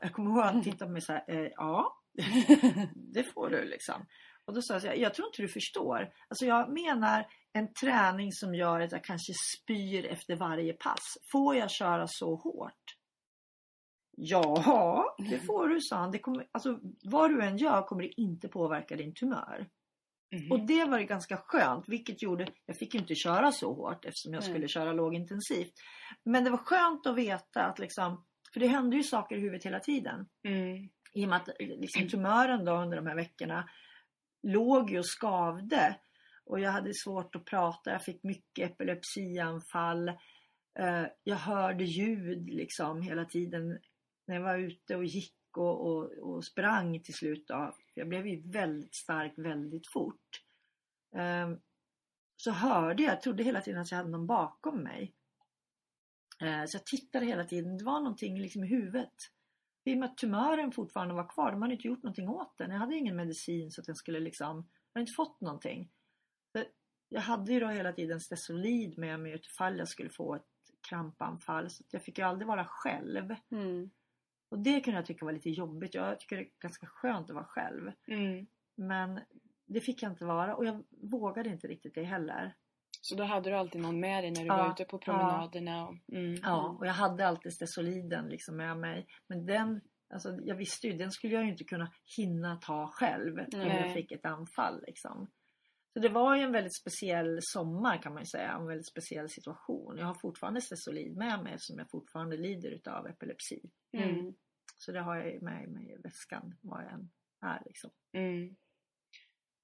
[0.00, 2.02] Jag kommer ihåg att han tittade på mig så här, eh, ja,
[2.94, 4.06] det får du liksom.
[4.44, 6.12] Och då sa jag så här, jag tror inte du förstår.
[6.28, 11.18] Alltså jag menar en träning som gör att jag kanske spyr efter varje pass.
[11.32, 12.96] Får jag köra så hårt?
[14.16, 16.10] Ja, det får du, sa han.
[16.10, 19.68] Det kommer, alltså, vad du än gör kommer det inte påverka din tumör.
[20.32, 20.52] Mhm.
[20.52, 24.04] Och det var ju ganska skönt, vilket gjorde, jag fick ju inte köra så hårt
[24.04, 24.50] eftersom jag Nej.
[24.50, 25.72] skulle köra lågintensivt.
[26.24, 29.66] Men det var skönt att veta att liksom, för det hände ju saker i huvudet
[29.66, 30.28] hela tiden.
[30.48, 30.88] Mm.
[31.12, 33.68] I och med att liksom, tumören då under de här veckorna
[34.42, 35.96] låg ju och skavde.
[36.44, 40.08] Och jag hade svårt att prata, jag fick mycket epilepsianfall.
[40.78, 43.78] Eh, jag hörde ljud liksom hela tiden
[44.26, 47.48] när jag var ute och gick och, och, och sprang till slut.
[47.48, 47.74] Då.
[47.94, 50.42] Jag blev ju väldigt stark väldigt fort.
[51.14, 51.60] Um,
[52.36, 55.14] så hörde jag, jag trodde hela tiden att jag hade någon bakom mig.
[56.42, 59.30] Uh, så jag tittade hela tiden, det var någonting liksom i huvudet.
[59.84, 62.70] I och med att tumören fortfarande var kvar, de hade inte gjort någonting åt den.
[62.70, 64.56] Jag hade ingen medicin så att den skulle liksom,
[64.92, 65.90] jag hade inte fått någonting.
[66.52, 66.64] Så
[67.08, 70.42] jag hade ju då hela tiden Stesolid med mig utifall jag skulle få ett
[70.88, 71.70] krampanfall.
[71.70, 73.34] Så att jag fick ju aldrig vara själv.
[73.50, 73.90] Mm.
[74.48, 75.94] Och det kunde jag tycka var lite jobbigt.
[75.94, 77.92] Jag tycker det är ganska skönt att vara själv.
[78.08, 78.46] Mm.
[78.76, 79.20] Men
[79.66, 82.54] det fick jag inte vara och jag vågade inte riktigt det heller.
[83.00, 85.88] Så då hade du alltid någon med dig när du Ja, var ute på promenaderna?
[85.88, 86.34] Och, mm.
[86.42, 89.06] Ja, och jag hade alltid Stesoliden liksom med mig.
[89.28, 89.80] Men den,
[90.14, 94.12] alltså jag visste ju, den skulle jag inte kunna hinna ta själv om jag fick
[94.12, 95.28] ett anfall liksom.
[95.96, 99.30] Så det var ju en väldigt speciell sommar kan man ju säga, en väldigt speciell
[99.30, 99.98] situation.
[99.98, 103.70] Jag har fortfarande Stesolid med mig eftersom jag fortfarande lider utav epilepsi.
[103.92, 104.34] Mm.
[104.78, 107.90] Så det har jag med mig i väskan var jag än är liksom.
[108.12, 108.56] Mm.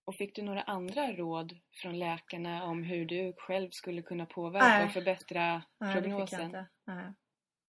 [0.04, 4.66] Och fick du några andra råd från läkarna om hur du själv skulle kunna påverka
[4.66, 4.86] Nej.
[4.86, 6.46] och förbättra Nej, det fick jag prognosen?
[6.46, 6.66] inte.
[6.84, 7.12] Nej.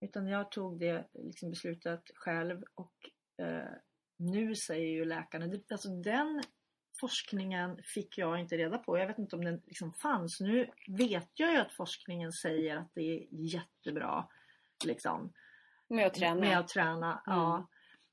[0.02, 2.96] Utan jag tog det liksom beslutet själv och
[3.46, 3.70] eh,
[4.18, 6.44] nu säger ju läkarna, det, alltså den
[7.00, 8.98] forskningen fick jag inte reda på.
[8.98, 10.40] Jag vet inte om den liksom fanns.
[10.42, 14.28] Nu vet jag ju att forskningen säger att det är jättebra
[14.86, 15.34] liksom,
[15.88, 16.42] Med att träna.
[16.42, 17.24] med att träna.
[17.28, 17.40] Mm.
[17.40, 17.68] Ja.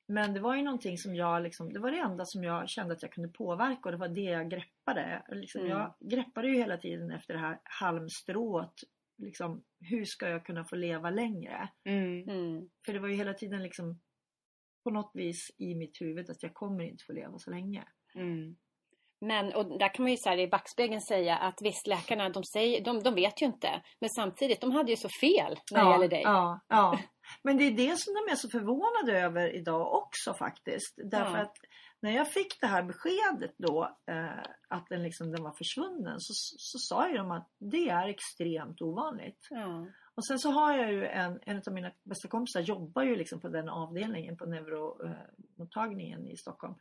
[0.06, 2.94] Men det var ju någonting som jag liksom, det var det enda som jag kände
[2.94, 5.22] att jag kunde påverka och det var det jag greppade.
[5.28, 5.72] Liksom, Mm.
[5.72, 8.74] Jag greppade ju hela tiden efter det här halmstrået.
[9.18, 11.68] Liksom, hur ska jag kunna få leva längre?
[11.84, 12.28] Mm.
[12.28, 12.68] Mm.
[12.86, 14.00] För det var ju hela tiden liksom
[14.84, 17.84] på något vis i mitt huvud att jag kommer inte få leva så länge.
[18.14, 18.56] Mm.
[19.20, 22.44] Men och där kan man ju så här i backspegeln säga att visst läkarna de,
[22.44, 23.82] säger, de, de vet ju inte.
[24.00, 26.22] Men samtidigt, de hade ju så fel när det gäller dig.
[26.24, 26.98] Ja, ja.
[27.42, 30.94] Men det är det som de är så förvånade över idag också faktiskt.
[31.10, 31.42] Därför Ja.
[31.42, 31.56] att
[32.02, 36.32] när jag fick det här beskedet då eh, att den, liksom, den var försvunnen så,
[36.58, 39.46] så sa ju de att det är extremt ovanligt.
[39.50, 39.86] Ja.
[40.14, 43.40] Och sen så har jag ju en, en av mina bästa kompisar jobbar ju liksom
[43.40, 46.74] på den avdelningen på neuromottagningen i Stockholm,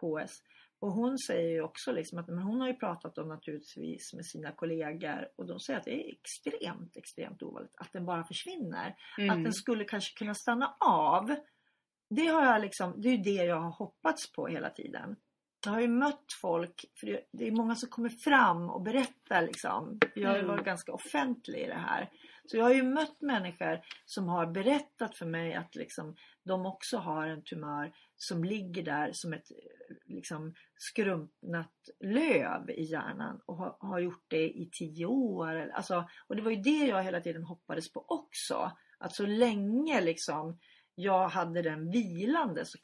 [0.00, 0.32] KS.
[0.78, 4.26] Och hon säger ju också liksom att men hon har ju pratat om naturligtvis med
[4.26, 8.86] sina kollegor och de säger att det är extremt, extremt ovanligt att den bara försvinner.
[9.16, 9.42] Att Mm.
[9.42, 11.36] den skulle kanske kunna stanna av.
[12.10, 15.16] Det har jag liksom, det är det jag har hoppats på hela tiden.
[15.64, 19.42] Jag har ju mött folk, för det- det är många som kommer fram och berättar
[19.42, 19.98] liksom.
[20.14, 20.50] Jag har ju Mm.
[20.56, 22.10] varit ganska offentlig i det här.
[22.44, 26.96] Så jag har ju mött människor som har berättat för mig att liksom, de också
[26.98, 29.46] har en tumör som ligger där som ett
[30.04, 35.70] liksom, skrumpnat löv i hjärnan och har, har gjort det i tio år.
[35.74, 38.72] Alltså, och det var ju det jag hela tiden hoppades på också.
[38.98, 40.58] Att så länge liksom,
[40.94, 42.78] jag hade den vilande så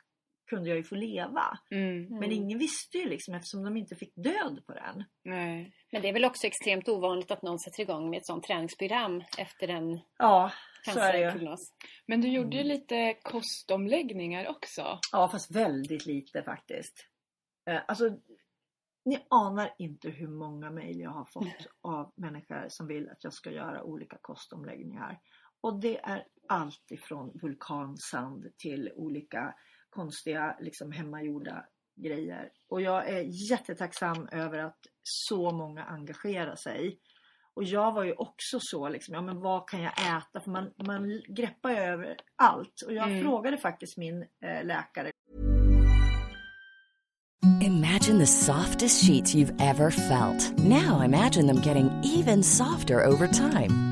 [0.47, 1.59] kunde jag ju få leva.
[1.71, 2.19] Mm.
[2.19, 5.05] Men ingen visste ju liksom eftersom de inte fick död på den.
[5.25, 5.73] Nej.
[5.93, 9.23] Men det är väl också extremt ovanligt att någon sätter igång med ett sånt träningsprogram
[9.39, 10.53] efter en Ja,
[10.85, 11.25] så är det ju.
[11.25, 11.73] cancerprognos.
[12.07, 12.59] Men du gjorde Mm.
[12.59, 14.99] ju lite kostomläggningar också.
[15.13, 17.07] Ja, fast väldigt lite faktiskt.
[17.71, 18.19] Eh, alltså,
[19.05, 23.33] ni anar inte hur många mejl jag har fått av människor som vill att jag
[23.33, 25.21] ska göra olika kostomläggningar.
[25.61, 29.55] Och det är allt ifrån vulkansand till olika
[29.91, 31.67] konstiga liksom hemmagjorda
[31.97, 32.51] grejer.
[32.69, 36.99] Och jag är jättetacksam över att så många engagerar sig.
[37.57, 40.41] Och jag var ju också så liksom, ja men vad kan jag äta?
[40.41, 42.83] För man, man greppar ju över allt.
[42.87, 43.23] Och jag Mm.
[43.23, 45.11] frågade faktiskt min eh, läkare
[47.63, 50.59] Imagine the softest sheets you've ever felt.
[50.59, 53.92] Now imagine them getting even softer over time.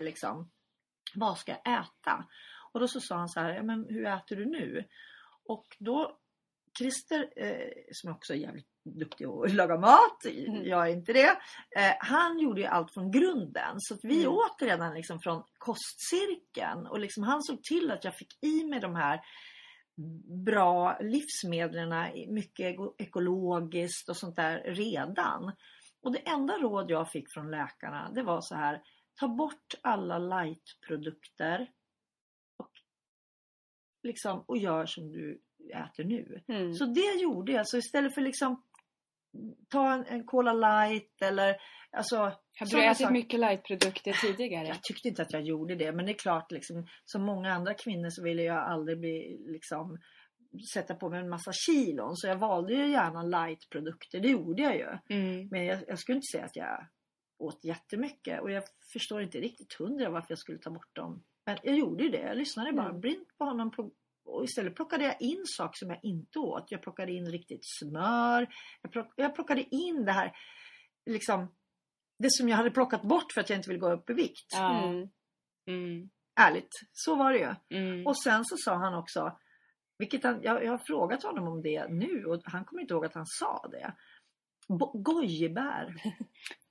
[0.00, 0.50] liksom,
[1.14, 2.24] vad ska jag äta?
[2.72, 4.84] Och då så sa han så här, ja, men hur äter du nu?
[5.48, 6.18] Och då
[6.78, 10.18] Christer, eh, som också är jävligt duktig att laga mat,
[10.64, 11.30] jag är inte det.
[11.76, 13.74] Eh, han gjorde ju allt från grunden.
[13.78, 14.32] Så att vi Mm.
[14.32, 16.86] åt redan liksom från kostcirkeln.
[16.86, 19.20] Och liksom han såg till att jag fick i mig de här
[20.44, 21.88] bra livsmedlen,
[22.34, 25.52] mycket eko- ekologiskt och sånt där redan.
[26.02, 28.82] Och det enda råd jag fick från läkarna det var så här,
[29.16, 31.70] ta bort alla lightprodukter
[32.56, 32.70] och,
[34.02, 35.42] liksom, och gör som du
[35.74, 36.42] äter nu.
[36.48, 36.74] Mm.
[36.74, 37.68] Så det gjorde jag.
[37.68, 38.62] Så istället för liksom
[39.68, 41.56] ta en, en Cola light eller
[41.90, 42.16] alltså
[42.58, 43.12] Hade du ätit saker.
[43.12, 44.68] mycket lightprodukter tidigare?
[44.68, 47.74] Jag tyckte inte att jag gjorde det men det är klart liksom som många andra
[47.74, 49.98] kvinnor så ville jag aldrig bli liksom
[50.74, 54.76] sätta på mig en massa kilon så jag valde ju gärna lightprodukter, det gjorde jag
[54.76, 55.16] ju.
[55.16, 55.48] Mm.
[55.48, 56.86] Men jag, jag skulle inte säga att jag
[57.38, 61.24] åt jättemycket och jag förstår inte riktigt hundra varför jag skulle ta bort dem.
[61.46, 63.00] Men jag gjorde ju det, jag lyssnade bara Mm.
[63.00, 63.90] blint på honom på,
[64.24, 66.70] och istället plockade jag in saker som jag inte åt.
[66.70, 68.46] Jag plockade in riktigt smör,
[68.82, 70.36] jag, plock, jag plockade in det här
[71.10, 71.54] liksom
[72.18, 74.54] det som jag hade plockat bort för att jag inte ville gå upp i vikt.
[74.58, 75.08] Mm.
[75.68, 76.10] Mm.
[76.40, 77.78] Ärligt, så var det ju.
[77.78, 78.06] Mm.
[78.06, 79.38] Och sen så sa han också,
[79.98, 83.04] vilket han, jag, jag har frågat honom om det nu och han kommer inte ihåg
[83.06, 83.94] att han sa det.
[84.68, 85.94] Bo- Gojibär.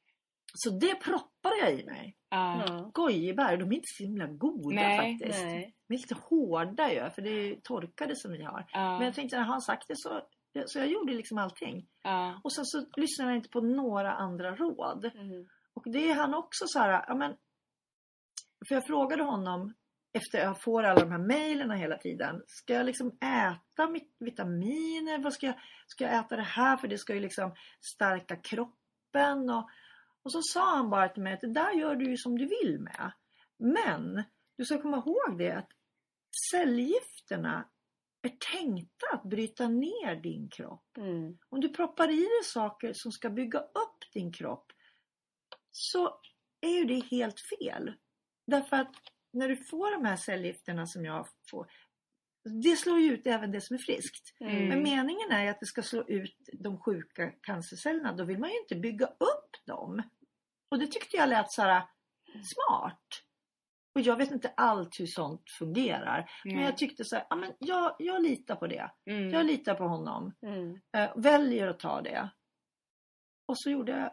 [0.56, 2.16] Så det proppade jag i mig.
[2.30, 2.64] Ja.
[2.68, 2.92] Ja.
[2.94, 5.44] Gojibär, de är inte så himla goda Nej, faktiskt.
[5.44, 5.74] nej.
[5.88, 8.66] De är lite hårda ju, för det är ju torkade som vi har.
[8.72, 8.98] Ja.
[8.98, 10.22] Men jag tänkte, när han sagt det så,
[10.66, 11.88] så jag gjorde liksom allting.
[12.04, 12.42] Ja.
[12.44, 15.06] Och sen så lyssnade jag inte på några andra råd.
[15.06, 15.48] Mm.
[15.74, 17.36] Och det är han också så här, ja men.
[18.68, 19.74] För jag frågade honom
[20.18, 22.42] efter jag får alla de här mejlen hela tiden.
[22.48, 25.24] Ska jag liksom äta mitt vitaminer?
[25.24, 25.56] Vad ska jag,
[25.88, 27.56] ska jag äta det här för det ska ju liksom
[27.96, 29.50] stärka kroppen?
[29.50, 29.70] Och,
[30.26, 32.46] och så sa han bara till mig att det där gör du ju som du
[32.46, 33.12] vill med.
[33.58, 34.24] Men
[34.58, 35.70] du ska komma ihåg det att
[36.52, 37.70] cellgifterna
[38.22, 40.98] är tänkta att bryta ner din kropp.
[40.98, 41.38] Mm.
[41.50, 44.72] Om du proppar i dig saker som ska bygga upp din kropp
[45.72, 46.20] så
[46.62, 47.94] är ju det helt fel.
[48.48, 48.96] Därför att
[49.34, 51.72] när du får de här cellgifterna som jag får
[52.50, 54.34] det slår ju ut även det som är friskt.
[54.40, 54.68] Mm.
[54.68, 58.14] Men meningen är att det ska slå ut de sjuka cancercellerna.
[58.14, 60.02] Då vill man ju inte bygga upp dem.
[60.70, 61.84] Och det tyckte jag lät så här
[62.44, 63.08] smart.
[63.96, 66.32] Och jag vet inte allt hur sånt fungerar.
[66.44, 66.66] Men Nej.
[66.66, 68.92] jag tyckte så här, ja, men jag, jag litar på det.
[69.06, 69.30] Mm.
[69.30, 70.34] Jag litar på honom.
[70.42, 70.80] Mm.
[70.98, 72.30] Eh, väljer att ta det.
[73.46, 74.12] Och så gjorde jag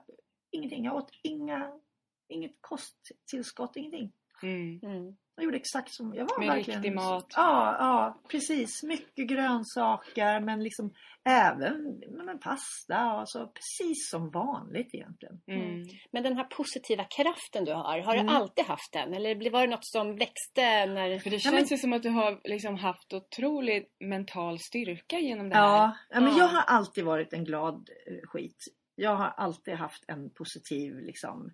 [0.50, 0.84] ingenting.
[0.84, 1.80] Jag åt inga,
[2.28, 4.12] inget kosttillskott, ingenting.
[4.42, 5.16] Mm.
[5.34, 5.42] Mm.
[5.42, 6.38] Jag gjorde exakt som jag var.
[6.38, 6.82] Med verkligen.
[6.82, 7.26] riktig mat.
[7.36, 8.82] Ja, ja, precis.
[8.82, 10.92] Mycket grönsaker men liksom
[11.24, 12.96] även men pasta.
[12.96, 15.40] Alltså, precis som vanligt egentligen.
[15.46, 15.84] Mm.
[16.12, 18.34] Men den här positiva kraften du har, har du Mm.
[18.36, 19.14] alltid haft den?
[19.14, 21.18] Eller var det något som växte när...
[21.18, 25.18] För det Ja, känns men- ju som att du har liksom haft otrolig mental styrka
[25.18, 25.62] genom det här.
[25.62, 26.38] Ja, ja, men Ja.
[26.38, 27.74] jag har alltid varit en glad
[28.06, 28.56] eh, skit.
[28.94, 31.50] Jag har alltid haft en positiv liksom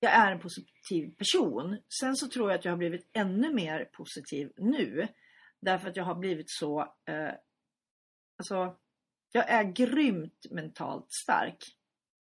[0.00, 1.78] jag är en positiv person.
[2.00, 5.08] Sen så tror jag att jag har blivit ännu mer positiv nu.
[5.60, 6.80] Därför att jag har blivit så...
[6.80, 7.32] Eh,
[8.38, 8.76] alltså,
[9.32, 11.58] jag är grymt mentalt stark.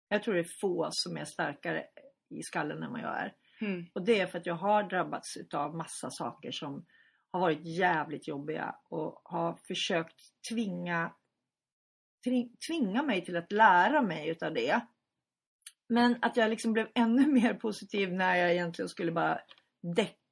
[0.08, 1.86] Jag tror det är få som är starkare
[2.28, 3.34] i skallen än vad jag är.
[3.60, 3.86] Mm.
[3.92, 6.86] Och det är för att jag har drabbats utav massa saker som
[7.30, 10.20] har varit jävligt jobbiga och har försökt
[10.52, 11.14] tvinga,
[12.26, 14.80] tvi- tvinga mig till att lära mig utav det.
[15.88, 19.38] Men att jag liksom blev ännu mer positiv när jag egentligen skulle bara
[19.96, 20.22] däcka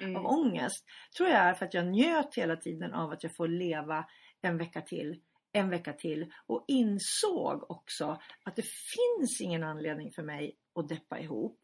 [0.00, 0.16] Mm.
[0.16, 0.84] av ångest.
[1.16, 4.06] Tror jag är för att jag njöt hela tiden av att jag får leva
[4.42, 5.20] en vecka till,
[5.52, 11.18] en vecka till och insåg också att det finns ingen anledning för mig att deppa
[11.20, 11.60] ihop.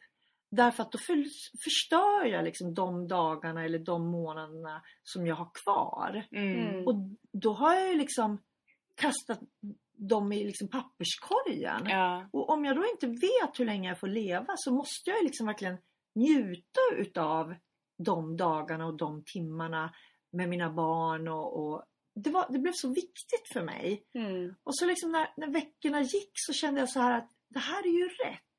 [0.51, 1.25] Därför att då för,
[1.65, 6.27] förstör jag liksom de dagarna eller de månaderna som jag har kvar.
[6.33, 6.87] Mm.
[6.87, 6.95] Och
[7.33, 8.43] då har jag ju liksom
[8.95, 9.41] kastat
[10.09, 11.87] dem i liksom papperskorgen.
[11.87, 12.29] Ja.
[12.33, 15.47] Och om jag då inte vet hur länge jag får leva så måste jag liksom
[15.47, 15.79] verkligen
[16.15, 17.55] njuta utav
[17.99, 19.95] de dagarna och de timmarna
[20.33, 21.85] med mina barn och, och
[22.15, 24.05] det, var, det blev så viktigt för mig.
[24.15, 24.55] Mm.
[24.65, 27.87] Och så liksom när, när veckorna gick så kände jag så här att det här
[27.87, 28.52] är ju rätt.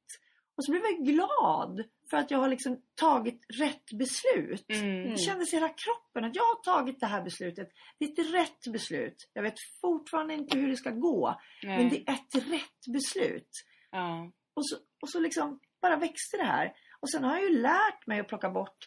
[0.57, 4.65] Och så blev jag glad för att jag har liksom tagit rätt beslut.
[4.69, 5.11] Mm.
[5.11, 7.69] Det kändes i hela kroppen att jag har tagit det här beslutet.
[7.99, 9.29] Det är ett rätt beslut.
[9.33, 11.39] Jag vet fortfarande inte hur det ska gå.
[11.63, 11.77] Nej.
[11.77, 13.49] Men det är ett rätt beslut.
[13.91, 14.31] Ja.
[14.53, 16.73] Och så, och så liksom bara växte det här.
[16.99, 18.77] Och sen har jag ju lärt mig att plocka bort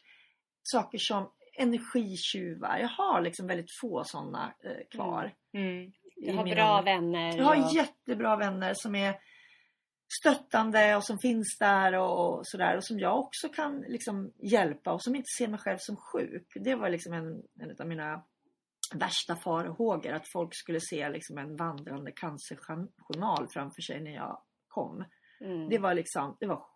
[0.63, 2.79] saker som energitjuvar.
[2.79, 5.33] Jag har liksom väldigt få sådana eh, kvar.
[5.55, 5.93] Mm.
[6.17, 7.37] Du i har min bra om- vänner.
[7.37, 9.15] Jag har och- jättebra vänner som är
[10.21, 12.77] stöttande och som finns där och, och sådär.
[12.77, 16.47] Och som jag också kan liksom hjälpa och som inte ser mig själv som sjuk.
[16.55, 18.23] Det var liksom en, en av mina
[18.95, 20.13] värsta farhågor.
[20.13, 25.05] Att folk skulle se liksom en vandrande cancerjournal framför sig när jag kom.
[25.41, 25.69] Mm.
[25.69, 26.67] Det var liksom, det var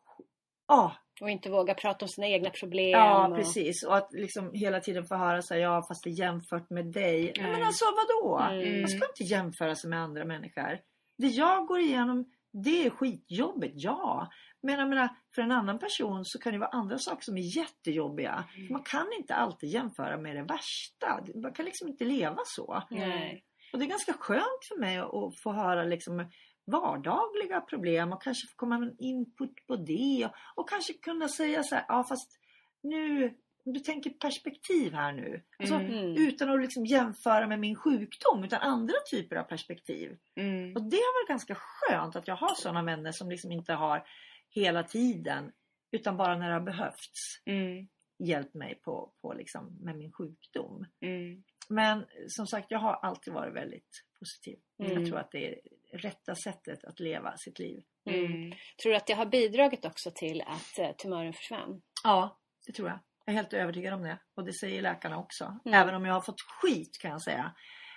[0.73, 2.91] Ah, Och inte våga prata om sina egna problem.
[2.91, 3.37] ja och...
[3.37, 3.85] precis.
[3.85, 6.87] Och att liksom hela tiden få höra så här, ja fast det är jämfört med
[6.87, 7.33] dig.
[7.39, 7.53] Nej.
[7.53, 8.39] Men alltså vadå?
[8.39, 8.81] Mm.
[8.81, 10.79] Man ska inte jämföra sig med andra människor.
[11.19, 14.31] Det jag går igenom, det är skitjobbigt, ja.
[14.63, 17.57] Men jag menar, för en annan person så kan det vara andra saker som är
[17.57, 18.45] jättejobbiga.
[18.71, 21.25] Man kan inte alltid jämföra med det värsta.
[21.43, 22.83] Man kan liksom inte leva så.
[22.91, 23.45] Nej.
[23.73, 26.31] Och det är ganska skönt för mig att, få höra liksom
[26.67, 30.25] vardagliga problem och kanske få komma med en input på det.
[30.27, 32.39] Och, och kanske kunna säga så här, ja fast
[32.83, 33.35] nu,
[33.71, 35.43] om du tänker perspektiv här nu.
[35.59, 36.17] Alltså, Mm.
[36.29, 40.19] Utan att liksom jämföra med min sjukdom utan andra typer av perspektiv.
[40.37, 40.77] Mm.
[40.77, 44.07] Och det har varit ganska skönt att jag har sådana vänner som liksom inte har
[44.49, 45.53] hela tiden
[45.93, 47.89] utan bara när det har behövts Mm.
[48.19, 50.87] hjälpt mig på, på liksom, med min sjukdom.
[51.01, 51.43] Mm.
[51.69, 54.59] Men som sagt, jag har alltid varit väldigt positiv.
[54.83, 54.93] Mm.
[54.93, 55.61] Jag tror att det är
[55.99, 57.83] rätta sättet att leva sitt liv.
[58.11, 58.53] Mm.
[58.83, 61.83] Tror du att det har bidragit också till att eh, tumören försvann?
[62.05, 62.99] Ja, det tror jag.
[63.31, 64.19] Jag är helt övertygad om det.
[64.35, 65.45] Och det säger läkarna också.
[65.65, 65.83] Mm.
[65.83, 67.55] Även om jag har fått skit kan jag säga.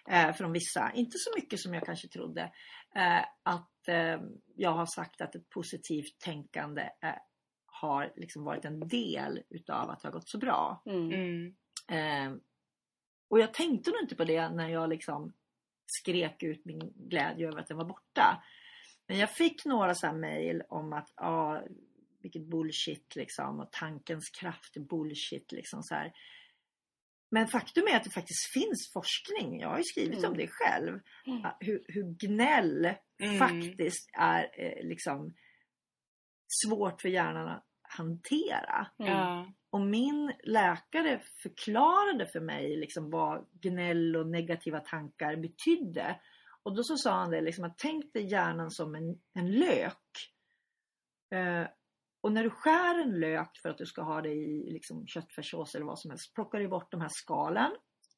[0.09, 0.91] Eh, från vissa.
[0.93, 2.41] Inte så mycket som jag kanske trodde.
[2.95, 4.21] Eh, att eh,
[4.55, 7.15] jag har sagt att ett positivt tänkande eh,
[7.65, 10.83] har liksom varit en del utav att det har gått så bra.
[10.85, 11.11] Mm.
[11.11, 11.53] Mm.
[11.89, 12.39] Eh,
[13.29, 15.33] och jag tänkte nog inte på det när jag liksom
[15.85, 18.43] skrek ut min glädje över att den var borta.
[19.07, 21.59] Men jag fick några så här mejl om att ah,
[22.23, 26.13] vilket bullshit liksom och tankens kraft är bullshit liksom så här.
[27.31, 30.31] men faktum är att det faktiskt finns forskning, jag har ju skrivit Mm.
[30.31, 30.99] om det själv,
[31.43, 32.93] att hur, hur gnäll
[33.23, 33.37] Mm.
[33.39, 35.33] faktiskt är eh, liksom
[36.63, 38.87] svårt för hjärnan att hantera.
[38.97, 39.53] Ja.
[39.69, 46.19] Och min läkare förklarade för mig liksom vad gnäll och negativa tankar betydde.
[46.63, 50.07] Och då så sa han det liksom att tänk dig hjärnan som en, en lök.
[51.31, 51.67] Eh,
[52.23, 55.75] och när du skär en lök för att du ska ha det i liksom, köttfärssås
[55.75, 57.71] eller vad som helst, plockar du bort de här skalen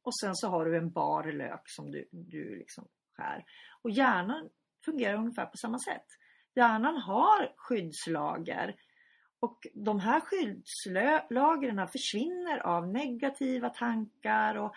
[0.03, 3.45] och sen så har du en bar lök som du, du liksom skär.
[3.81, 4.49] Och hjärnan
[4.85, 6.05] fungerar ungefär på samma sätt.
[6.55, 8.75] Hjärnan har skyddslager
[9.39, 14.75] och de här skyddslagren försvinner av negativa tankar och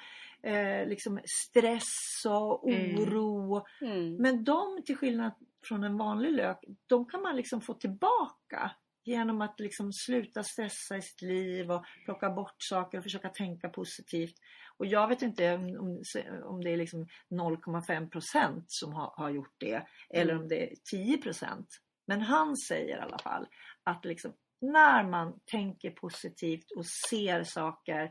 [0.49, 3.03] eh, liksom stress och Mm.
[3.03, 3.66] oro.
[3.81, 4.16] Mm.
[4.16, 5.33] Men de, till skillnad
[5.68, 8.70] från en vanlig lök, de kan man liksom få tillbaka
[9.09, 13.69] genom att liksom sluta stressa i sitt liv och plocka bort saker och försöka tänka
[13.69, 14.35] positivt.
[14.77, 16.03] Och jag vet inte om,
[16.45, 21.65] om, det är liksom 0,5% som har, har gjort det eller om det är 10%.
[22.07, 23.47] Men han säger i alla fall
[23.85, 28.11] att liksom, när man tänker positivt och ser saker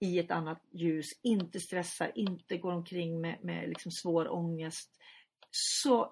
[0.00, 4.90] i ett annat ljus, inte stressar, inte går omkring med, med liksom svår ångest
[5.50, 6.08] så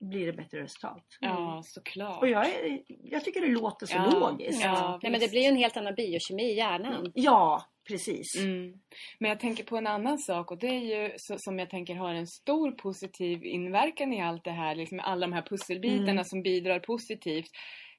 [0.00, 1.04] blir det bättre resultat.
[1.20, 2.22] Ja, såklart.
[2.22, 4.62] Och jag, är, jag tycker det låter så Ja, logiskt.
[4.64, 4.98] ja.
[5.02, 7.12] Nej, men det blir ju en helt annan biokemi i hjärnan.
[7.14, 8.36] Ja, precis.
[8.38, 8.72] Mm.
[9.18, 11.94] Men jag tänker på en annan sak och det är ju så, som jag tänker
[11.94, 16.24] har en stor positiv inverkan i allt det här, liksom alla de här pusselbitarna Mm.
[16.24, 17.50] som bidrar positivt.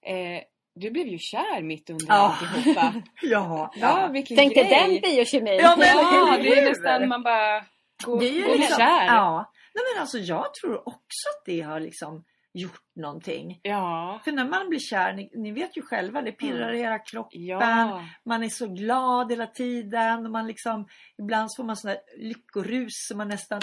[0.05, 0.41] Eh,
[0.75, 2.13] du blev ju kär mitt under Ja.
[2.41, 2.93] alltihopa.
[3.21, 5.01] Ja, Ja, vilken Tänk dig grej!
[5.01, 5.57] den biokemin!
[5.61, 7.63] Ja, men- Ja, det är nästan man bara
[8.05, 9.05] går, Det är ju går liksom, kär.
[9.05, 9.51] ja.
[9.79, 12.23] Nej, men alltså, jag tror också att det har liksom
[12.53, 13.59] gjort någonting.
[13.63, 14.21] Ja.
[14.23, 17.45] För när man blir kär, ni, ni vet ju själva, det pirrar i hela kroppen.
[17.45, 18.03] Ja.
[18.25, 20.25] Man är så glad hela tiden.
[20.25, 23.61] Och man liksom, ibland så får man sån där lyckorus så man nästan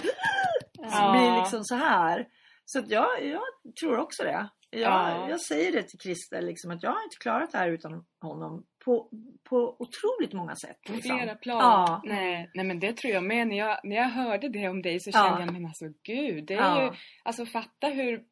[0.73, 1.13] Ja.
[1.13, 2.27] blir liksom så här.
[2.65, 3.43] Så jag, jag
[3.81, 4.49] tror också det.
[4.71, 5.29] Jag, Ja.
[5.31, 8.65] jag säger det till Christer, liksom, att jag har inte klarat det här utan honom
[8.87, 9.09] på,
[9.49, 10.77] på otroligt många sätt.
[10.87, 11.19] På Liksom.
[11.19, 11.59] flera plan.
[11.59, 12.03] Ja.
[12.05, 13.49] Nej, nej men det tror jag med.
[13.49, 15.23] När jag, när jag hörde det om dig så Ja.
[15.23, 16.45] kände jag men alltså gud.
[16.47, 16.83] Det är Ja.
[16.83, 16.91] ju,
[17.23, 18.23] alltså fatta hur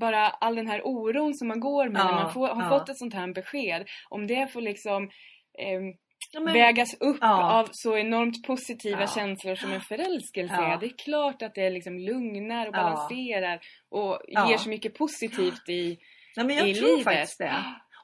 [0.00, 2.68] bara all den här oron som man går med Ja, när man får, har ja.
[2.78, 3.88] fått ett sånt här besked.
[4.08, 5.10] Om det får liksom
[5.58, 5.92] ehm,
[6.32, 7.52] Ja, men- vägas upp Ja.
[7.60, 9.06] av så enormt positiva Ja.
[9.06, 10.72] känslor som en förälskelse Ja.
[10.74, 10.78] är.
[10.80, 12.82] Det är klart att det liksom lugnar och Ja.
[12.82, 13.60] balanserar
[13.90, 14.50] och Ja.
[14.50, 15.98] ger så mycket positivt i,
[16.36, 17.04] Nej, men jag i tror livet.
[17.04, 17.54] faktiskt det.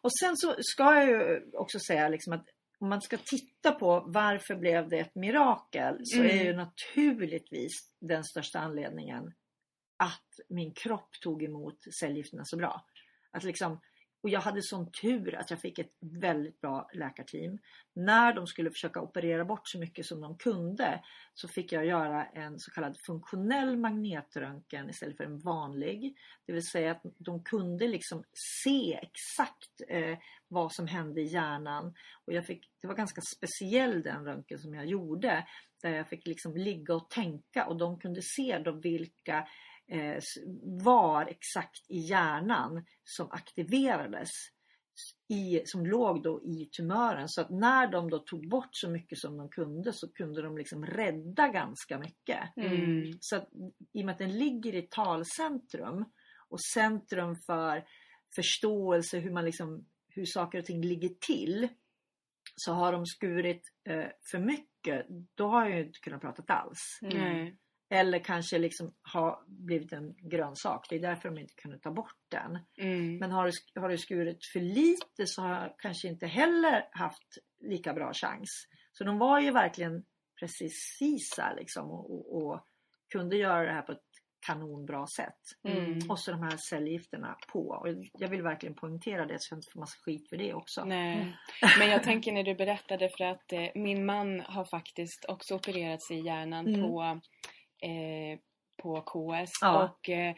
[0.04, 2.46] Och sen så ska jag ju också säga liksom att
[2.78, 6.38] om man ska titta på varför blev det ett mirakel så Mm.
[6.38, 9.34] är ju naturligtvis den största anledningen
[9.96, 12.84] att min kropp tog emot cellgifterna så bra.
[13.30, 13.80] Att liksom,
[14.24, 17.58] och jag hade sån tur att jag fick ett väldigt bra läkarteam.
[17.94, 21.00] När de skulle försöka operera bort så mycket som de kunde
[21.34, 26.16] så fick jag göra en så kallad funktionell magnetröntgen istället för en vanlig.
[26.46, 28.24] Det vill säga att de kunde liksom
[28.64, 30.18] se exakt eh,
[30.48, 31.94] vad som hände i hjärnan.
[32.24, 35.46] Och jag fick, det var ganska speciell den röntgen som jag gjorde.
[35.82, 39.48] Där jag fick liksom ligga och tänka och de kunde se då vilka
[40.82, 44.30] var exakt i hjärnan som aktiverades
[45.28, 47.28] i, som låg då i tumören.
[47.28, 50.58] Så att när de då tog bort så mycket som de kunde så kunde de
[50.58, 52.56] liksom rädda ganska mycket.
[52.56, 53.12] Mm.
[53.20, 53.48] Så att,
[53.92, 56.04] i och med att den ligger i talcentrum
[56.48, 57.84] och centrum för
[58.36, 61.68] förståelse hur, man liksom, hur saker och ting ligger till
[62.56, 66.98] så har de skurit eh, för mycket, då har jag inte kunnat prata alls.
[67.02, 67.58] Nej.
[67.90, 70.86] Eller kanske liksom har blivit en grönsak.
[70.88, 72.58] Det är därför de inte kunde ta bort den.
[72.78, 73.16] Mm.
[73.18, 77.38] Men har du, har du skurit för lite så har jag kanske inte heller haft
[77.60, 78.68] lika bra chans.
[78.92, 80.04] Så de var ju verkligen
[80.40, 82.66] precisa liksom och, och, och
[83.12, 84.14] kunde göra det här på ett
[84.46, 85.40] kanonbra sätt.
[85.68, 86.10] Mm.
[86.10, 87.60] Och så de här cellgifterna på.
[87.60, 90.84] Och jag vill verkligen poängtera det så jag inte får massa skit för det också.
[90.84, 91.36] Nej.
[91.78, 96.10] Men jag tänker när du berättade för att eh, min man har faktiskt också opererats
[96.10, 96.80] i hjärnan Mm.
[96.80, 97.20] på,
[97.84, 98.38] eh,
[98.82, 99.50] på KS.
[99.60, 99.84] Ja.
[99.84, 100.34] Och eh,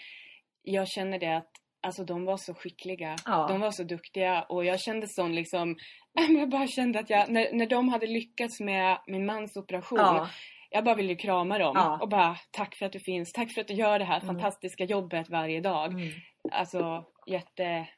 [0.62, 1.50] jag känner det att
[1.82, 3.16] alltså, de var så skickliga.
[3.26, 3.46] Ja.
[3.48, 5.76] De var så duktiga och jag kände sån liksom
[6.38, 10.28] jag bara kände att jag, när, när de hade lyckats med min mans operation Ja.
[10.70, 11.98] jag bara ville krama dem Ja.
[12.02, 14.26] och bara tack för att du finns, tack för att du gör det här Mm.
[14.26, 15.92] fantastiska jobbet varje dag.
[15.92, 16.08] Mm.
[16.52, 17.88] Alltså jätte,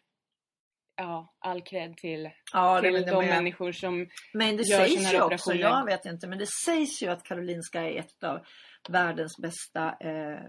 [0.96, 3.28] ja, all cred till, Ja, till de med.
[3.28, 7.08] människor som Men det gör sägs ju också, jag vet inte, men det sägs ju
[7.08, 8.40] att Karolinska är ett av
[8.88, 10.40] världens bästa eh,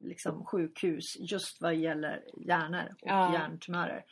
[0.00, 3.32] liksom sjukhus just vad gäller hjärnor och Ja.
[3.32, 4.04] hjärntumörer.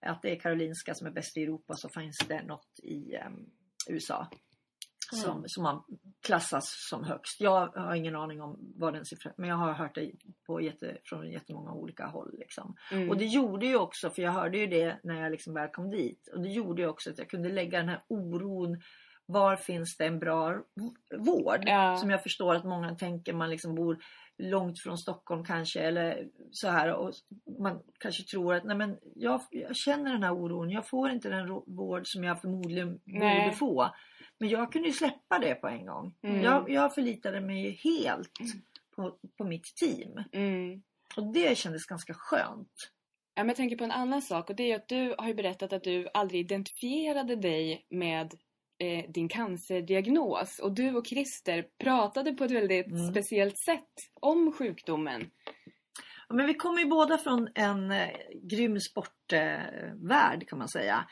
[0.00, 3.30] Att det är Karolinska som är bäst i Europa så finns det något i eh,
[3.88, 4.28] USA.
[5.12, 5.82] som, som man
[6.22, 7.40] klassas som högst.
[7.40, 10.12] Jag har ingen aning om vad den siffran men jag har hört det
[10.46, 12.34] på jätte, från jättemånga olika håll.
[12.38, 12.76] Liksom.
[12.92, 13.10] Mm.
[13.10, 15.90] Och det gjorde ju också, för jag hörde ju det när jag liksom väl kom
[15.90, 18.80] dit, och det gjorde ju också att jag kunde lägga den här oron
[19.32, 20.62] var finns det en bra
[21.18, 21.62] vård?
[21.66, 21.96] Ja.
[21.96, 23.98] Som jag förstår att många tänker man liksom bor
[24.38, 27.12] långt från Stockholm kanske eller så här och
[27.58, 31.28] man kanske tror att nej men jag, jag känner den här oron, jag får inte
[31.28, 33.44] den vård som jag förmodligen Nej.
[33.44, 33.90] borde få.
[34.38, 36.14] Men jag kunde ju släppa det på en gång.
[36.22, 36.42] Mm.
[36.42, 38.32] Jag, jag förlitade mig helt
[38.96, 40.24] på, på mitt team.
[40.32, 40.82] Mm.
[41.16, 42.92] Och det kändes ganska skönt.
[43.34, 45.34] Ja, men jag tänker på en annan sak och det är att du har ju
[45.34, 48.34] berättat att du aldrig identifierade dig med
[48.82, 53.10] eh, din cancerdiagnos och du och Christer pratade på ett väldigt Mm.
[53.10, 55.30] speciellt sätt om sjukdomen.
[56.28, 58.08] Ja, Men vi kommer ju båda från en eh,
[58.42, 61.08] grym sportvärld kan man säga.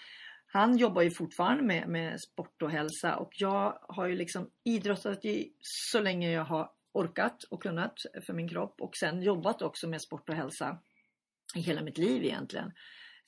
[0.53, 5.25] Han jobbar ju fortfarande med, med sport och hälsa och jag har ju liksom idrottat
[5.25, 7.95] i, så länge jag har orkat och kunnat
[8.27, 10.79] för min kropp och sen jobbat också med sport och hälsa
[11.57, 12.73] i hela mitt liv egentligen.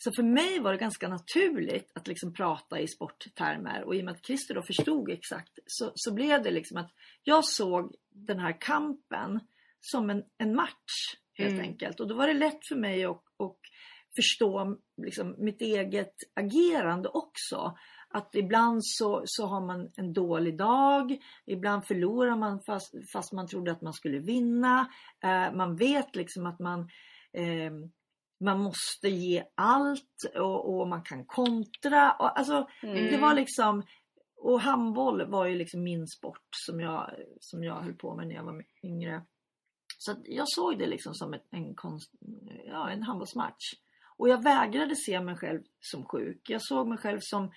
[0.04, 4.04] Så för mig var det ganska naturligt att liksom prata i sporttermer och i och
[4.04, 6.90] med att Christer då förstod exakt så, så blev det liksom att
[7.22, 9.40] jag såg den här kampen
[9.80, 11.64] som en, en match helt Mm.
[11.64, 12.00] enkelt.
[12.00, 13.58] Och då var det lätt för mig att, att
[14.16, 17.76] förstå liksom, mitt eget agerande också.
[18.08, 23.46] Att ibland så, så har man en dålig dag, ibland förlorar man fast, fast man
[23.48, 24.88] trodde att man skulle vinna.
[25.24, 26.80] Eh, man vet liksom att man
[27.32, 27.72] eh,
[28.42, 32.12] man måste ge allt och, och man kan kontra.
[32.12, 33.10] Och, alltså, Mm.
[33.10, 33.82] Det var liksom,
[34.36, 38.34] och handboll var ju liksom min sport som jag, som jag höll på med när
[38.34, 39.22] jag var yngre.
[39.98, 42.12] Så jag såg det liksom som ett, en, konst,
[42.64, 43.72] ja, en handbollsmatch.
[44.16, 46.50] Och jag vägrade se mig själv som sjuk.
[46.50, 47.52] Jag såg mig själv som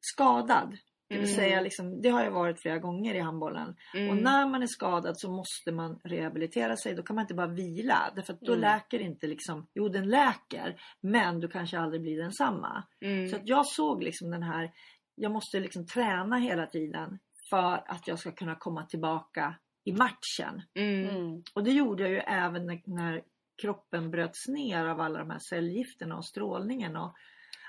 [0.00, 0.76] skadad.
[1.08, 1.36] Det vill Mm.
[1.36, 3.76] säga, liksom, det har jag varit flera gånger i handbollen.
[3.94, 4.10] Mm.
[4.10, 6.94] Och när man är skadad så måste man rehabilitera sig.
[6.94, 8.12] Då kan man inte bara vila.
[8.16, 8.60] Därför att då Mm.
[8.60, 10.80] läker inte liksom, jo den läker.
[11.00, 12.84] Men du kanske aldrig blir densamma.
[13.00, 13.28] Mm.
[13.28, 14.70] Så att jag såg liksom den här,
[15.14, 17.18] jag måste liksom träna hela tiden.
[17.50, 20.62] För att jag ska kunna komma tillbaka i matchen.
[20.74, 21.42] Mm.
[21.54, 23.22] Och det gjorde jag ju även när, när
[23.62, 26.96] kroppen bröts ner av alla de här cellgifterna och strålningen.
[26.96, 27.12] Och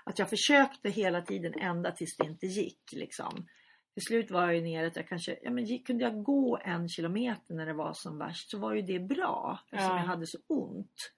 [0.06, 2.92] att jag försökte hela tiden ända tills det inte gick.
[2.92, 3.48] Liksom.
[3.94, 6.90] Till slut var jag ju nere att jag kanske, ja men kunde jag gå en
[6.90, 9.60] kilometer när det var som värst så var ju det bra.
[9.66, 9.98] Eftersom Ja.
[9.98, 11.12] jag hade så ont.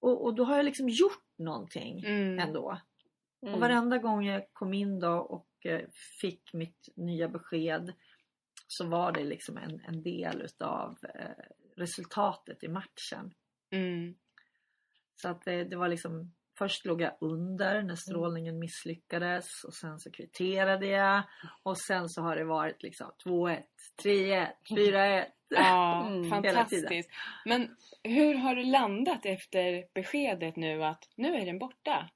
[0.00, 2.38] Och, och då har jag liksom gjort någonting Mm.
[2.38, 2.80] ändå.
[3.42, 3.54] Mm.
[3.54, 5.80] Och varenda gång jag kom in då och eh,
[6.20, 7.92] fick mitt nya besked
[8.66, 11.44] så var det liksom en, en del utav eh,
[11.76, 13.34] resultatet i matchen.
[13.70, 14.14] Mm.
[15.14, 19.98] Så att det, det var liksom Först låg jag under när strålningen misslyckades och sen
[19.98, 21.22] så kvitterade jag
[21.62, 23.62] och sen så har det varit liksom 2-1,
[24.02, 25.24] 3-1, 4-1.
[25.48, 26.30] Ja, Mm.
[26.30, 27.10] Fantastiskt.
[27.44, 32.10] Men hur har du landat efter beskedet nu att nu är den borta?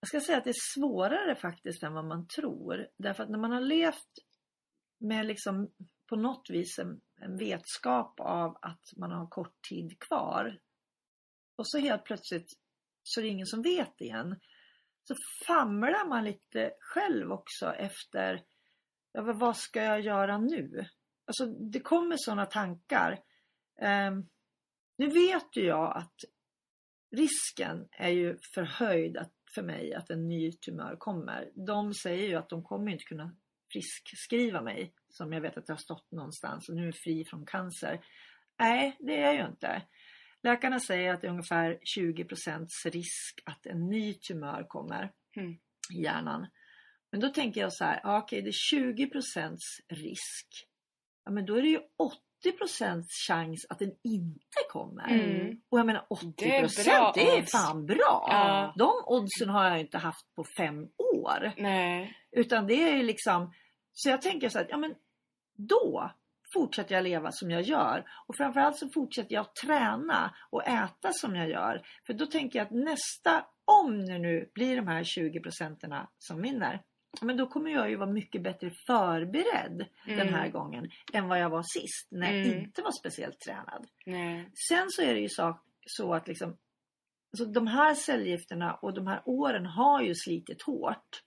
[0.00, 2.88] Jag ska säga att det är svårare faktiskt än vad man tror.
[2.96, 4.08] Därför att när man har levt
[4.98, 5.70] med liksom
[6.08, 10.58] på något vis en, en vetskap av att man har kort tid kvar
[11.56, 12.48] och så helt plötsligt
[13.02, 14.40] så är det ingen som vet igen.
[15.04, 15.14] Så
[15.46, 18.42] famlar man lite själv också efter
[19.12, 20.86] ja, vad ska jag göra nu?
[21.26, 23.20] Alltså det kommer sådana tankar.
[23.80, 24.28] Um,
[24.96, 26.14] nu vet ju jag att
[27.10, 31.50] risken är ju förhöjd att, för mig att en ny tumör kommer.
[31.54, 33.36] De säger ju att de kommer inte kunna
[33.72, 37.46] friskskriva mig som jag vet att jag har stått någonstans och nu är fri från
[37.46, 38.04] cancer.
[38.58, 39.82] Nej, det är jag ju inte.
[40.42, 45.52] Läkarna säger att det är ungefär 20% risk att en ny tumör kommer Mm.
[45.94, 46.46] i hjärnan.
[47.10, 49.56] Men då tänker jag så här, ja, okej det är 20%
[49.88, 50.46] risk.
[51.24, 51.80] Ja, men då är det ju
[52.44, 55.08] 80% chans att den inte kommer.
[55.08, 55.60] Mm.
[55.68, 58.26] Och jag menar 80 Det är bra det är fan bra.
[58.30, 58.74] Ja.
[58.78, 61.52] De oddsen har jag inte haft på fem år.
[61.56, 62.16] Nej.
[62.30, 63.52] Utan det är ju liksom,
[63.92, 64.94] så jag tänker så här, ja men
[65.56, 66.10] då
[66.54, 68.04] fortsätter jag leva som jag gör.
[68.26, 71.82] Och framförallt så fortsätter jag träna och äta som jag gör.
[72.06, 76.42] För då tänker jag att nästa, om det nu blir de här 20 procenterna som
[76.42, 76.82] vinner,
[77.20, 80.34] men då kommer jag ju vara mycket bättre förberedd den Mm.
[80.34, 82.58] här gången än vad jag var sist när jag Mm.
[82.58, 83.86] inte var speciellt tränad.
[84.06, 84.50] Nej.
[84.68, 86.56] Sen så är det ju så, så att liksom,
[87.36, 91.22] så de här cellgifterna och de här åren har ju slitit hårt.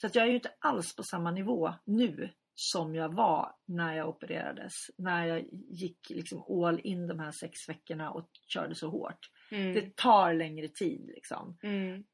[0.00, 2.30] Så att jag är ju inte alls på samma nivå nu
[2.60, 4.74] som jag var när jag opererades.
[4.98, 9.18] När jag gick liksom all in de här sex veckorna och körde så hårt.
[9.50, 9.74] Mm.
[9.74, 11.58] Det tar längre tid liksom.
[11.62, 12.04] Mm.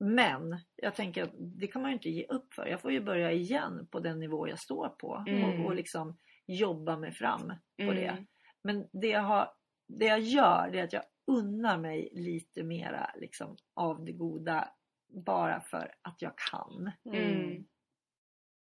[0.00, 2.66] Men jag tänker att det kan man ju inte ge upp för.
[2.66, 5.60] Jag får ju börja igen på den nivå jag står på Mm.
[5.60, 7.94] och, och liksom jobba mig fram på Mm.
[7.96, 8.26] det.
[8.62, 9.48] Men det jag, har,
[9.88, 14.68] det jag gör det är att jag unnar mig lite mera liksom, av det goda
[15.08, 16.90] bara för att jag kan.
[17.14, 17.64] Mm.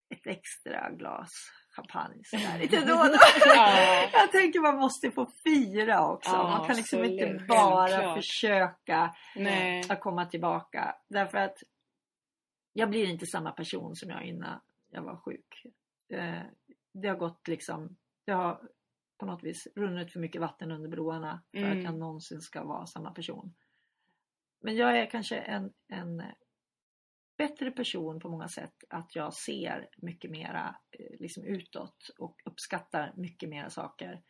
[0.09, 1.29] Ett extra glas
[1.75, 3.17] champagne sådär lite då och då.
[3.45, 4.09] Ja.
[4.13, 6.29] Jag tänker man måste få fira också.
[6.31, 8.15] Ja, man kan liksom inte bara Självklart.
[8.17, 9.83] försöka Nej.
[9.89, 10.95] att komma tillbaka.
[11.09, 11.57] Därför att
[12.73, 15.65] jag blir inte samma person som jag innan jag var sjuk.
[16.13, 16.41] Eh,
[16.93, 18.61] Det har gått liksom, det har
[19.19, 21.77] på något vis runnit för mycket vatten under broarna för Mm.
[21.77, 23.53] att jag någonsin ska vara samma person.
[24.61, 26.23] Men jag är kanske en, en
[27.38, 28.73] bättre person på många sätt.
[28.89, 34.21] Att jag ser mycket mera eh, liksom utåt och uppskattar mycket mera saker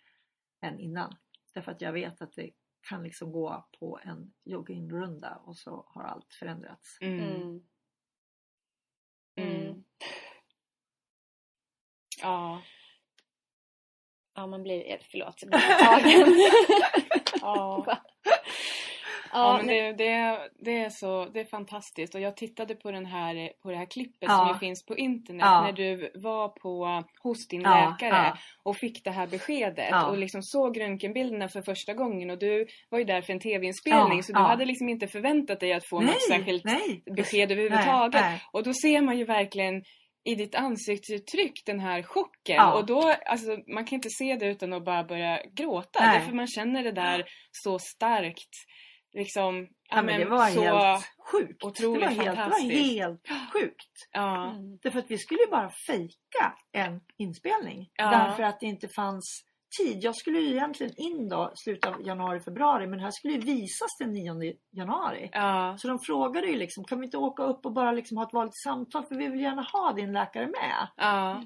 [0.62, 1.16] än innan.
[1.53, 2.51] Därför att jag vet att det
[2.89, 6.97] kan liksom gå på en joggingrunda och så har allt förändrats.
[7.01, 7.20] Mm.
[7.24, 7.62] Mm.
[9.36, 9.84] Mm.
[12.22, 12.62] Ja.
[14.34, 14.91] Ja, man blir...
[14.91, 16.36] eh, Förlåt, jag blir tagen.
[17.41, 18.01] Ja.
[19.36, 23.06] Ja, men det, det, det, är så, det är fantastiskt och jag tittade på, den
[23.06, 24.48] här, på det här klippet Ja.
[24.50, 25.62] som finns på internet Ja.
[25.62, 28.34] när du var på, hos din Ja, läkare
[28.64, 33.00] och fick det här beskedet och liksom såg röntgenbilderna för första gången och du var
[33.00, 36.22] ju där för en tv-inspelning så du hade liksom inte förväntat dig att få något
[36.30, 37.04] särskilt nej.
[37.16, 38.22] besked överhuvudtaget.
[38.22, 38.42] Nej, nej.
[38.52, 39.84] Och då ser man ju verkligen
[40.28, 42.74] i ditt ansiktsuttryck den här chocken Ja.
[42.74, 46.20] och då, alltså man kan inte se det utan att bara börja gråta Nej.
[46.20, 48.50] därför man känner det där så starkt.
[49.16, 51.63] Liksom, Ja, men det var så helt sjukt.
[51.63, 53.91] otroligt det var helt, det var helt sjukt.
[54.11, 54.78] Ja, Mm.
[54.84, 57.89] Därför att vi skulle ju bara fejka en inspelning.
[57.93, 58.09] Ja.
[58.11, 59.43] Därför att det inte fanns
[59.80, 60.03] tid.
[60.03, 62.88] Jag skulle ju egentligen in då slutet av januari, februari.
[62.88, 65.30] Men det här skulle ju visas den 9 januari.
[65.34, 68.24] ja, Så de frågade ju liksom, kan vi inte åka upp och bara liksom ha
[68.28, 69.05] ett vanligt samtal?
[69.05, 70.88] För vi vill gärna ha din läkare med.
[70.95, 71.38] ja,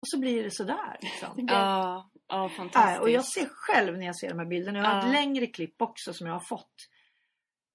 [0.00, 0.96] Och så blir det sådär.
[1.00, 1.46] Liksom.
[1.48, 3.00] ja, ja, Nej, fantastiskt.
[3.02, 5.02] och jag ser själv när jag ser de här bilderna, jag har Ja.
[5.06, 6.88] ett längre klipp också som jag har fått.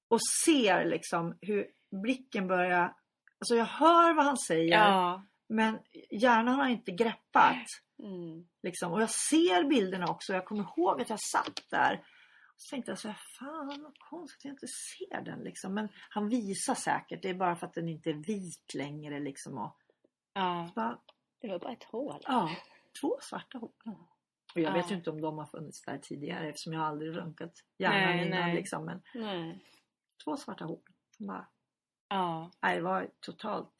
[0.08, 2.96] Och ser liksom hur blicken börjar,
[3.40, 5.80] alltså jag hör vad han säger Ja, men
[6.12, 7.66] hjärnan har inte greppat.
[8.04, 8.48] Mm.
[8.64, 8.92] Liksom.
[8.94, 12.06] Och jag ser bilderna också, jag kommer ihåg att jag satt där.
[12.48, 15.74] Och så tänkte jag så här, fan vad konstigt att jag inte ser den liksom.
[15.74, 19.58] Men han visar säkert, det är bara för att den inte är vit längre liksom.
[19.58, 19.78] Och
[20.34, 21.00] ja, bara,
[21.42, 22.22] Det var bara ett hål.
[22.28, 22.50] ja,
[23.02, 23.72] två svarta hål.
[24.56, 24.74] Och jag Ja.
[24.74, 28.28] vet ju inte om de har funnits där tidigare eftersom jag aldrig röntgat hjärnan Nej,
[28.28, 28.40] innan.
[28.40, 28.56] nej.
[28.56, 28.86] Liksom.
[28.86, 29.66] Men Nej.
[30.24, 30.80] två svarta hål.
[31.20, 31.48] Bara,
[32.10, 33.74] ja, nej, det var totalt...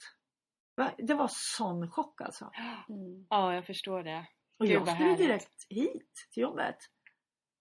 [0.98, 2.52] Det var sån chock alltså.
[2.90, 3.26] Mm.
[3.30, 4.26] ja, jag förstår det.
[4.60, 5.18] Och Gud, jag skulle härligt.
[5.18, 6.76] direkt hit till jobbet.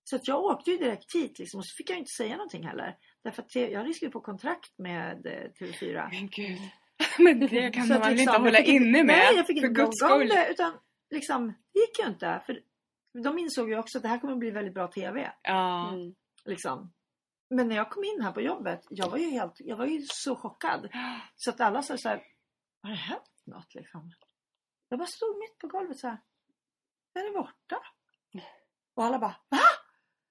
[0.04, 2.66] Så att jag åkte ju direkt hit liksom, och så fick jag inte säga någonting
[2.66, 2.96] heller.
[3.24, 6.08] Därför att jag skrivit på kontrakt med eh, TV4.
[6.10, 6.58] Men gud.
[7.18, 9.06] Men det kan Så man väl liksom, inte hålla inne med?
[9.06, 9.84] Nej, jag fick inte gå
[10.14, 10.48] om det.
[10.50, 10.72] Utan
[11.10, 12.42] liksom, det gick ju inte.
[12.46, 12.60] För
[13.24, 15.32] de insåg ju också att det här kommer bli väldigt bra TV.
[15.42, 16.14] Ja, Mm.
[16.44, 16.92] Liksom.
[17.50, 20.00] Men när jag kom in här på jobbet, jag var ju helt, jag var ju
[20.06, 20.88] så chockad.
[21.36, 22.22] Så att alla sa så här,
[22.82, 24.12] har det hänt något liksom?
[24.88, 26.18] Jag bara stod mitt på golvet så här,
[27.14, 27.76] den är borta.
[28.96, 29.58] Och alla bara, va?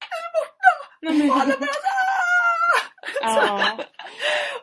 [0.06, 0.72] Är den borta?
[1.02, 1.70] Nej, Och alla bara,
[3.22, 3.74] ja,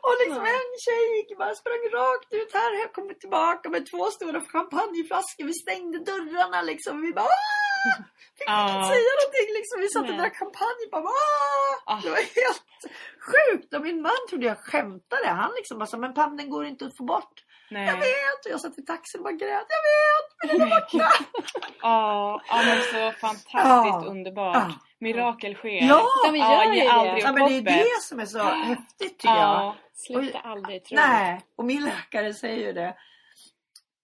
[0.06, 2.80] och liksom en tjej gick bara sprang rakt ut här.
[2.80, 5.44] Jag kom tillbaka med två stora champagneflaskor.
[5.44, 7.02] Vi stängde dörrarna liksom.
[7.02, 7.65] Vi bara "Aah!"
[8.38, 8.62] Fick Ja.
[8.74, 9.76] inte säga någonting liksom.
[9.80, 10.84] Vi satt och drack champagne.
[10.92, 11.02] Bara!
[11.86, 12.00] Ah.
[12.02, 12.64] Det var helt
[13.28, 13.74] sjukt.
[13.74, 15.28] Och min man trodde jag skämtade.
[15.28, 17.36] Han liksom bara så, men Pam den går inte att få bort.
[17.68, 17.96] Jag nej.
[17.96, 18.40] vet.
[18.46, 19.66] Och jag satt i taxin och bara grät.
[19.76, 20.28] Jag vet.
[20.38, 21.10] Men den är borta.
[21.82, 24.04] Ja, ja, men så fantastiskt Ja.
[24.06, 24.56] underbart.
[24.56, 24.74] Ja.
[25.00, 25.68] Mirakel sker.
[25.88, 26.06] Ja.
[26.24, 27.24] Ja, Ja, gör ju aldrig.
[27.24, 29.36] Ja, men det är det som är så häftigt tycker jag.
[29.44, 30.96] Ja, Sluta aldrig tro.
[30.96, 32.94] Nej, och min läkare säger ju det.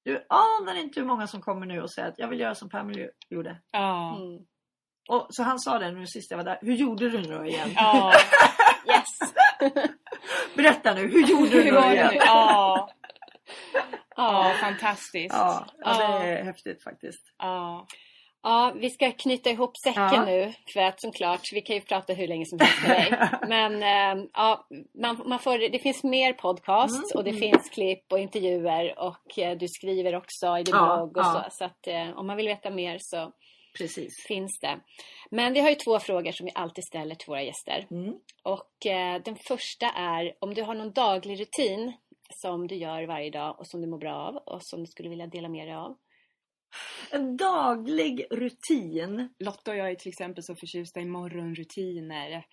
[0.05, 2.69] Du anar inte hur många som kommer nu och säger att jag vill göra som
[2.69, 3.61] Pamela gjorde.
[3.73, 4.39] ja, Mm.
[5.09, 6.59] Och så han sa det nu sist jag var där.
[6.63, 7.71] Hur gjorde du nu igen?
[7.75, 8.13] ja.
[8.87, 9.35] Yes!
[10.57, 12.09] Berätta nu, hur gjorde du Hur nu igen?
[12.13, 12.17] nu?
[12.17, 12.89] Ja,
[14.17, 14.53] Ja.
[14.61, 15.35] fantastiskt.
[15.35, 16.19] Ja, ja, Ja.
[16.19, 17.23] det är häftigt faktiskt.
[17.39, 17.87] Ja,
[18.43, 20.25] Ja, vi ska knyta ihop säcken Ja.
[20.25, 20.53] nu.
[20.73, 23.29] För att såklart, vi kan ju prata hur länge som helst med dig.
[23.49, 23.83] Men
[24.19, 24.67] eh, ja,
[25.03, 27.19] man, man får, det finns mer podcasts Mm.
[27.19, 28.99] och det finns klipp och intervjuer.
[28.99, 31.45] Och eh, du skriver också i din Ja, blogg och ja.
[31.51, 31.57] så.
[31.57, 33.33] Så att eh, om man vill veta mer så
[33.79, 34.25] Precis.
[34.29, 34.81] finns det.
[35.31, 37.87] Men vi har ju två frågor som vi alltid ställer till våra gäster.
[37.91, 38.15] Mm.
[38.43, 41.93] Och eh, den första är om du har någon daglig rutin
[42.31, 45.09] som du gör varje dag och som du mår bra av och som du skulle
[45.09, 45.97] vilja dela med dig av.
[47.11, 49.29] En daglig rutin.
[49.39, 52.47] Lotta och jag är till exempel så förtjusta i morgonrutiner.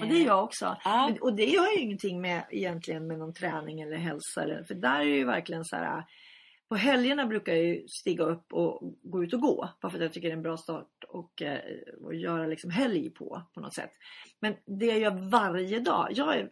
[0.00, 0.76] Och det är jag också.
[1.10, 4.64] Men- Och det har ju ingenting med egentligen med någon träning eller hälsa.
[4.68, 6.04] För där är det ju verkligen så här.
[6.68, 9.68] På helgerna brukar jag ju stiga upp och gå ut och gå.
[9.82, 11.60] Bara för att jag tycker det är en bra start och, eh,
[12.04, 13.90] och göra liksom helg på på något sätt.
[14.40, 16.08] Men det jag gör varje dag.
[16.10, 16.50] Jag är,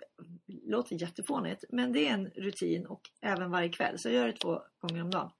[0.70, 3.98] låter jättefånigt men det är en rutin och även varje kväll.
[3.98, 5.30] Så jag gör det två gånger om dagen.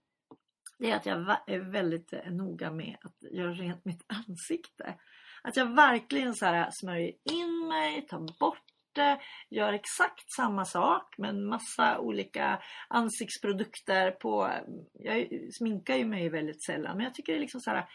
[0.82, 4.94] Det är att jag är väldigt eh, noga med att göra rent mitt ansikte.
[5.42, 8.62] Att jag verkligen så här smörjer in mig, tar bort
[8.92, 9.20] det,
[9.50, 14.50] gör exakt samma sak med en massa olika ansiktsprodukter på...
[14.92, 15.28] Jag
[15.58, 17.86] sminkar ju mig väldigt sällan men jag tycker det är liksom så här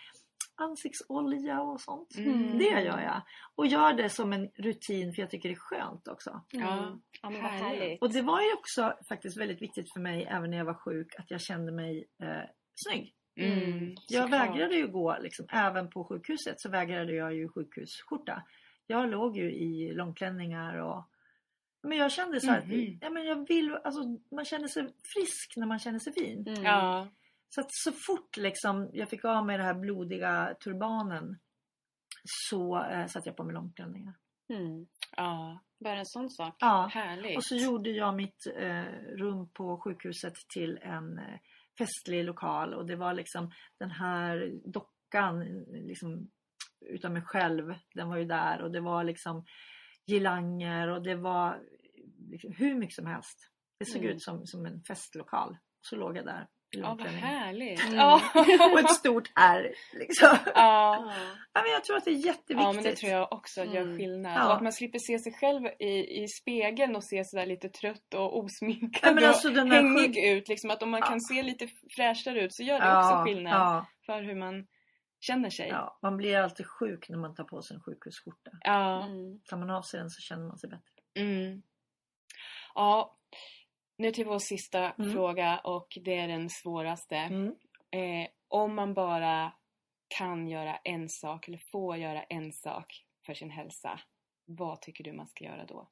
[0.56, 2.18] ansiktsolja och sånt.
[2.18, 2.58] Mm.
[2.58, 3.22] Det gör jag.
[3.56, 6.42] Och gör det som en rutin för jag tycker det är skönt också.
[6.52, 8.02] Ja, ja härligt.
[8.02, 11.08] Och det var ju också faktiskt väldigt viktigt för mig även när jag var sjuk
[11.20, 12.50] att jag kände mig eh,
[12.86, 13.14] snygg.
[13.36, 14.50] Mm, Jag såklart.
[14.50, 18.44] vägrade ju gå, liksom, även på sjukhuset så vägrade jag ju sjukhusskjorta.
[18.88, 21.04] Jag låg ju i långklänningar och
[21.84, 23.00] men jag kände så här, Mhm.
[23.02, 24.02] ja, men jag vill, alltså,
[24.36, 26.48] man känner sig frisk när man känner sig fin.
[26.48, 26.64] Mm.
[26.64, 27.08] Ja.
[27.50, 31.38] Så att så fort liksom, jag fick av mig den här blodiga turbanen
[32.50, 34.14] så eh, satte jag på mig långklänningar.
[34.50, 34.88] Mm.
[35.18, 36.56] Ja, bara en sån sak.
[36.60, 36.90] Ja.
[36.94, 37.38] Härligt.
[37.38, 38.84] Och så gjorde jag mitt eh,
[39.18, 41.40] rum på sjukhuset till en eh,
[41.78, 46.30] festlig lokal och det var liksom den här dockan liksom,
[46.86, 47.74] utav mig själv.
[47.96, 49.46] Den var ju där och det var liksom
[50.08, 51.60] girlanger och det var
[52.32, 53.50] liksom, hur mycket som helst.
[53.80, 54.16] Det såg Mm.
[54.16, 55.58] ut som, som en festlokal.
[55.82, 56.48] Så låg jag där.
[56.70, 57.84] Ja, vad härligt.
[57.88, 58.00] Mm.
[58.74, 59.74] Och ett stort R.
[59.94, 60.38] Liksom.
[60.46, 61.14] Ja.
[61.54, 62.58] Ja, men jag tror att det är jätteviktigt.
[62.60, 63.98] Ja men det tror jag också gör Mm.
[63.98, 64.38] skillnad.
[64.38, 64.48] Ja.
[64.48, 68.14] Och att man slipper se sig själv i, i spegeln och se sådär lite trött
[68.16, 70.48] och osminkad Ja, alltså och hängig sjuk- ut.
[70.50, 74.22] Liksom att om man kan se lite fräschare ut så gör det också skillnad för
[74.24, 74.68] hur man
[75.20, 75.68] känner sig.
[75.70, 78.52] Ja, man blir alltid sjuk när man tar på sig en sjukhusskjorta.
[78.62, 79.08] Ja.
[79.50, 80.94] Tar man av sig den så känner man sig bättre.
[81.20, 81.62] Mm.
[82.76, 83.17] Ja,
[83.98, 85.14] nu till vår sista Mm.
[85.14, 87.16] fråga och det är den svåraste.
[87.92, 89.54] Eh, om man bara
[90.08, 94.00] kan göra en sak eller får göra en sak för sin hälsa,
[94.46, 95.90] vad tycker du man ska göra då?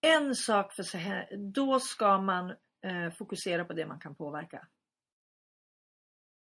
[0.00, 2.50] En sak för sig här, då ska man
[2.82, 4.68] eh, fokusera på det man kan påverka.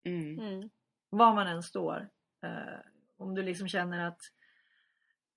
[0.05, 0.71] Mm.
[1.11, 2.09] Var man än står.
[2.43, 2.81] Eh,
[3.17, 4.21] om du liksom känner att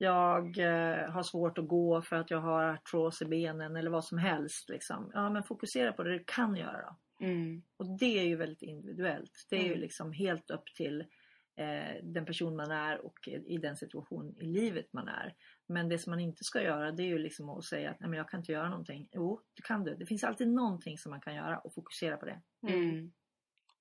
[0.03, 4.05] jag eh, har svårt att gå för att jag har artros i benen eller vad
[4.05, 4.69] som helst.
[4.69, 5.11] Liksom.
[5.13, 6.95] Ja, men fokusera på det du kan göra.
[7.19, 7.63] Mm.
[7.77, 9.45] Och det är ju väldigt individuellt.
[9.49, 9.79] Det är ju Mm.
[9.79, 11.01] liksom helt upp till
[11.55, 15.35] eh, den person man är och i den situation i livet man är.
[15.67, 18.09] Men det som man inte ska göra det är ju liksom att säga att Nej,
[18.09, 19.07] men jag kan inte göra någonting.
[19.11, 19.95] Jo, det kan du.
[19.95, 22.41] Det finns alltid någonting som man kan göra och fokusera på det.
[22.67, 23.11] Mm.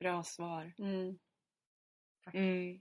[0.00, 0.72] Bra svar.
[2.24, 2.34] Tack.
[2.34, 2.80] Mm.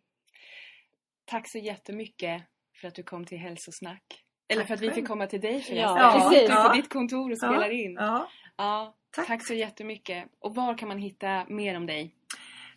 [1.26, 2.44] Tack så jättemycket
[2.82, 4.04] för att du kom till Hälsosnack.
[4.50, 5.78] Eller Tack för att vi fick komma till dig förresten.
[5.78, 6.70] Ja, sitter ja.
[6.70, 7.94] på ditt kontor och spelar Ja, in.
[7.94, 8.28] ja.
[8.58, 9.48] Ja, tack.
[9.48, 10.30] så jättemycket.
[10.40, 12.16] Och var kan man hitta mer om dig?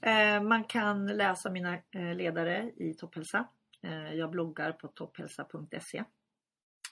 [0.02, 3.48] Eh, man kan läsa mina eh, ledare i Topphälsa.
[3.82, 6.05] Eh, jag bloggar på topphälsa.se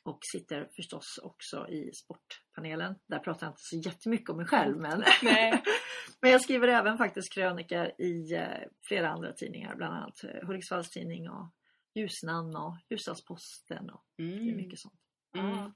[0.04, 2.94] och sitter förstås också i sportpanelen.
[3.06, 5.62] Där pratar jag inte så jättemycket om mig själv men, Nej.
[6.20, 8.40] men jag skriver även faktiskt krönikor i
[8.88, 11.48] flera andra tidningar, bland annat Hudiksvalls tidning och
[11.95, 14.57] Ljusnan och Ljusdalsposten och det är Mm.
[14.57, 14.95] mycket sånt.
[15.36, 15.72] Mm.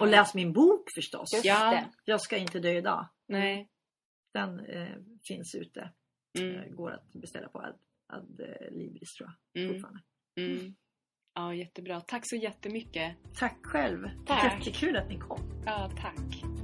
[0.00, 1.32] Och läs min bok förstås!
[1.32, 1.70] Just Ja.
[1.70, 1.90] det.
[2.04, 3.08] Jag ska inte dö idag.
[3.28, 3.68] Nej.
[4.34, 4.96] Den eh,
[5.28, 5.92] finns ute.
[6.38, 6.56] Mm.
[6.56, 7.78] Eh, går att beställa på Ad,
[8.12, 9.74] Ad eh, Libris tror jag Mm.
[9.74, 10.00] fortfarande.
[10.40, 10.74] Mm.
[11.34, 12.00] Ja, jättebra.
[12.00, 13.16] Tack så jättemycket.
[13.34, 14.08] Tack själv!
[14.26, 14.58] Tack.
[14.58, 15.62] Jättekul att ni kom!
[15.66, 16.63] Ja, tack.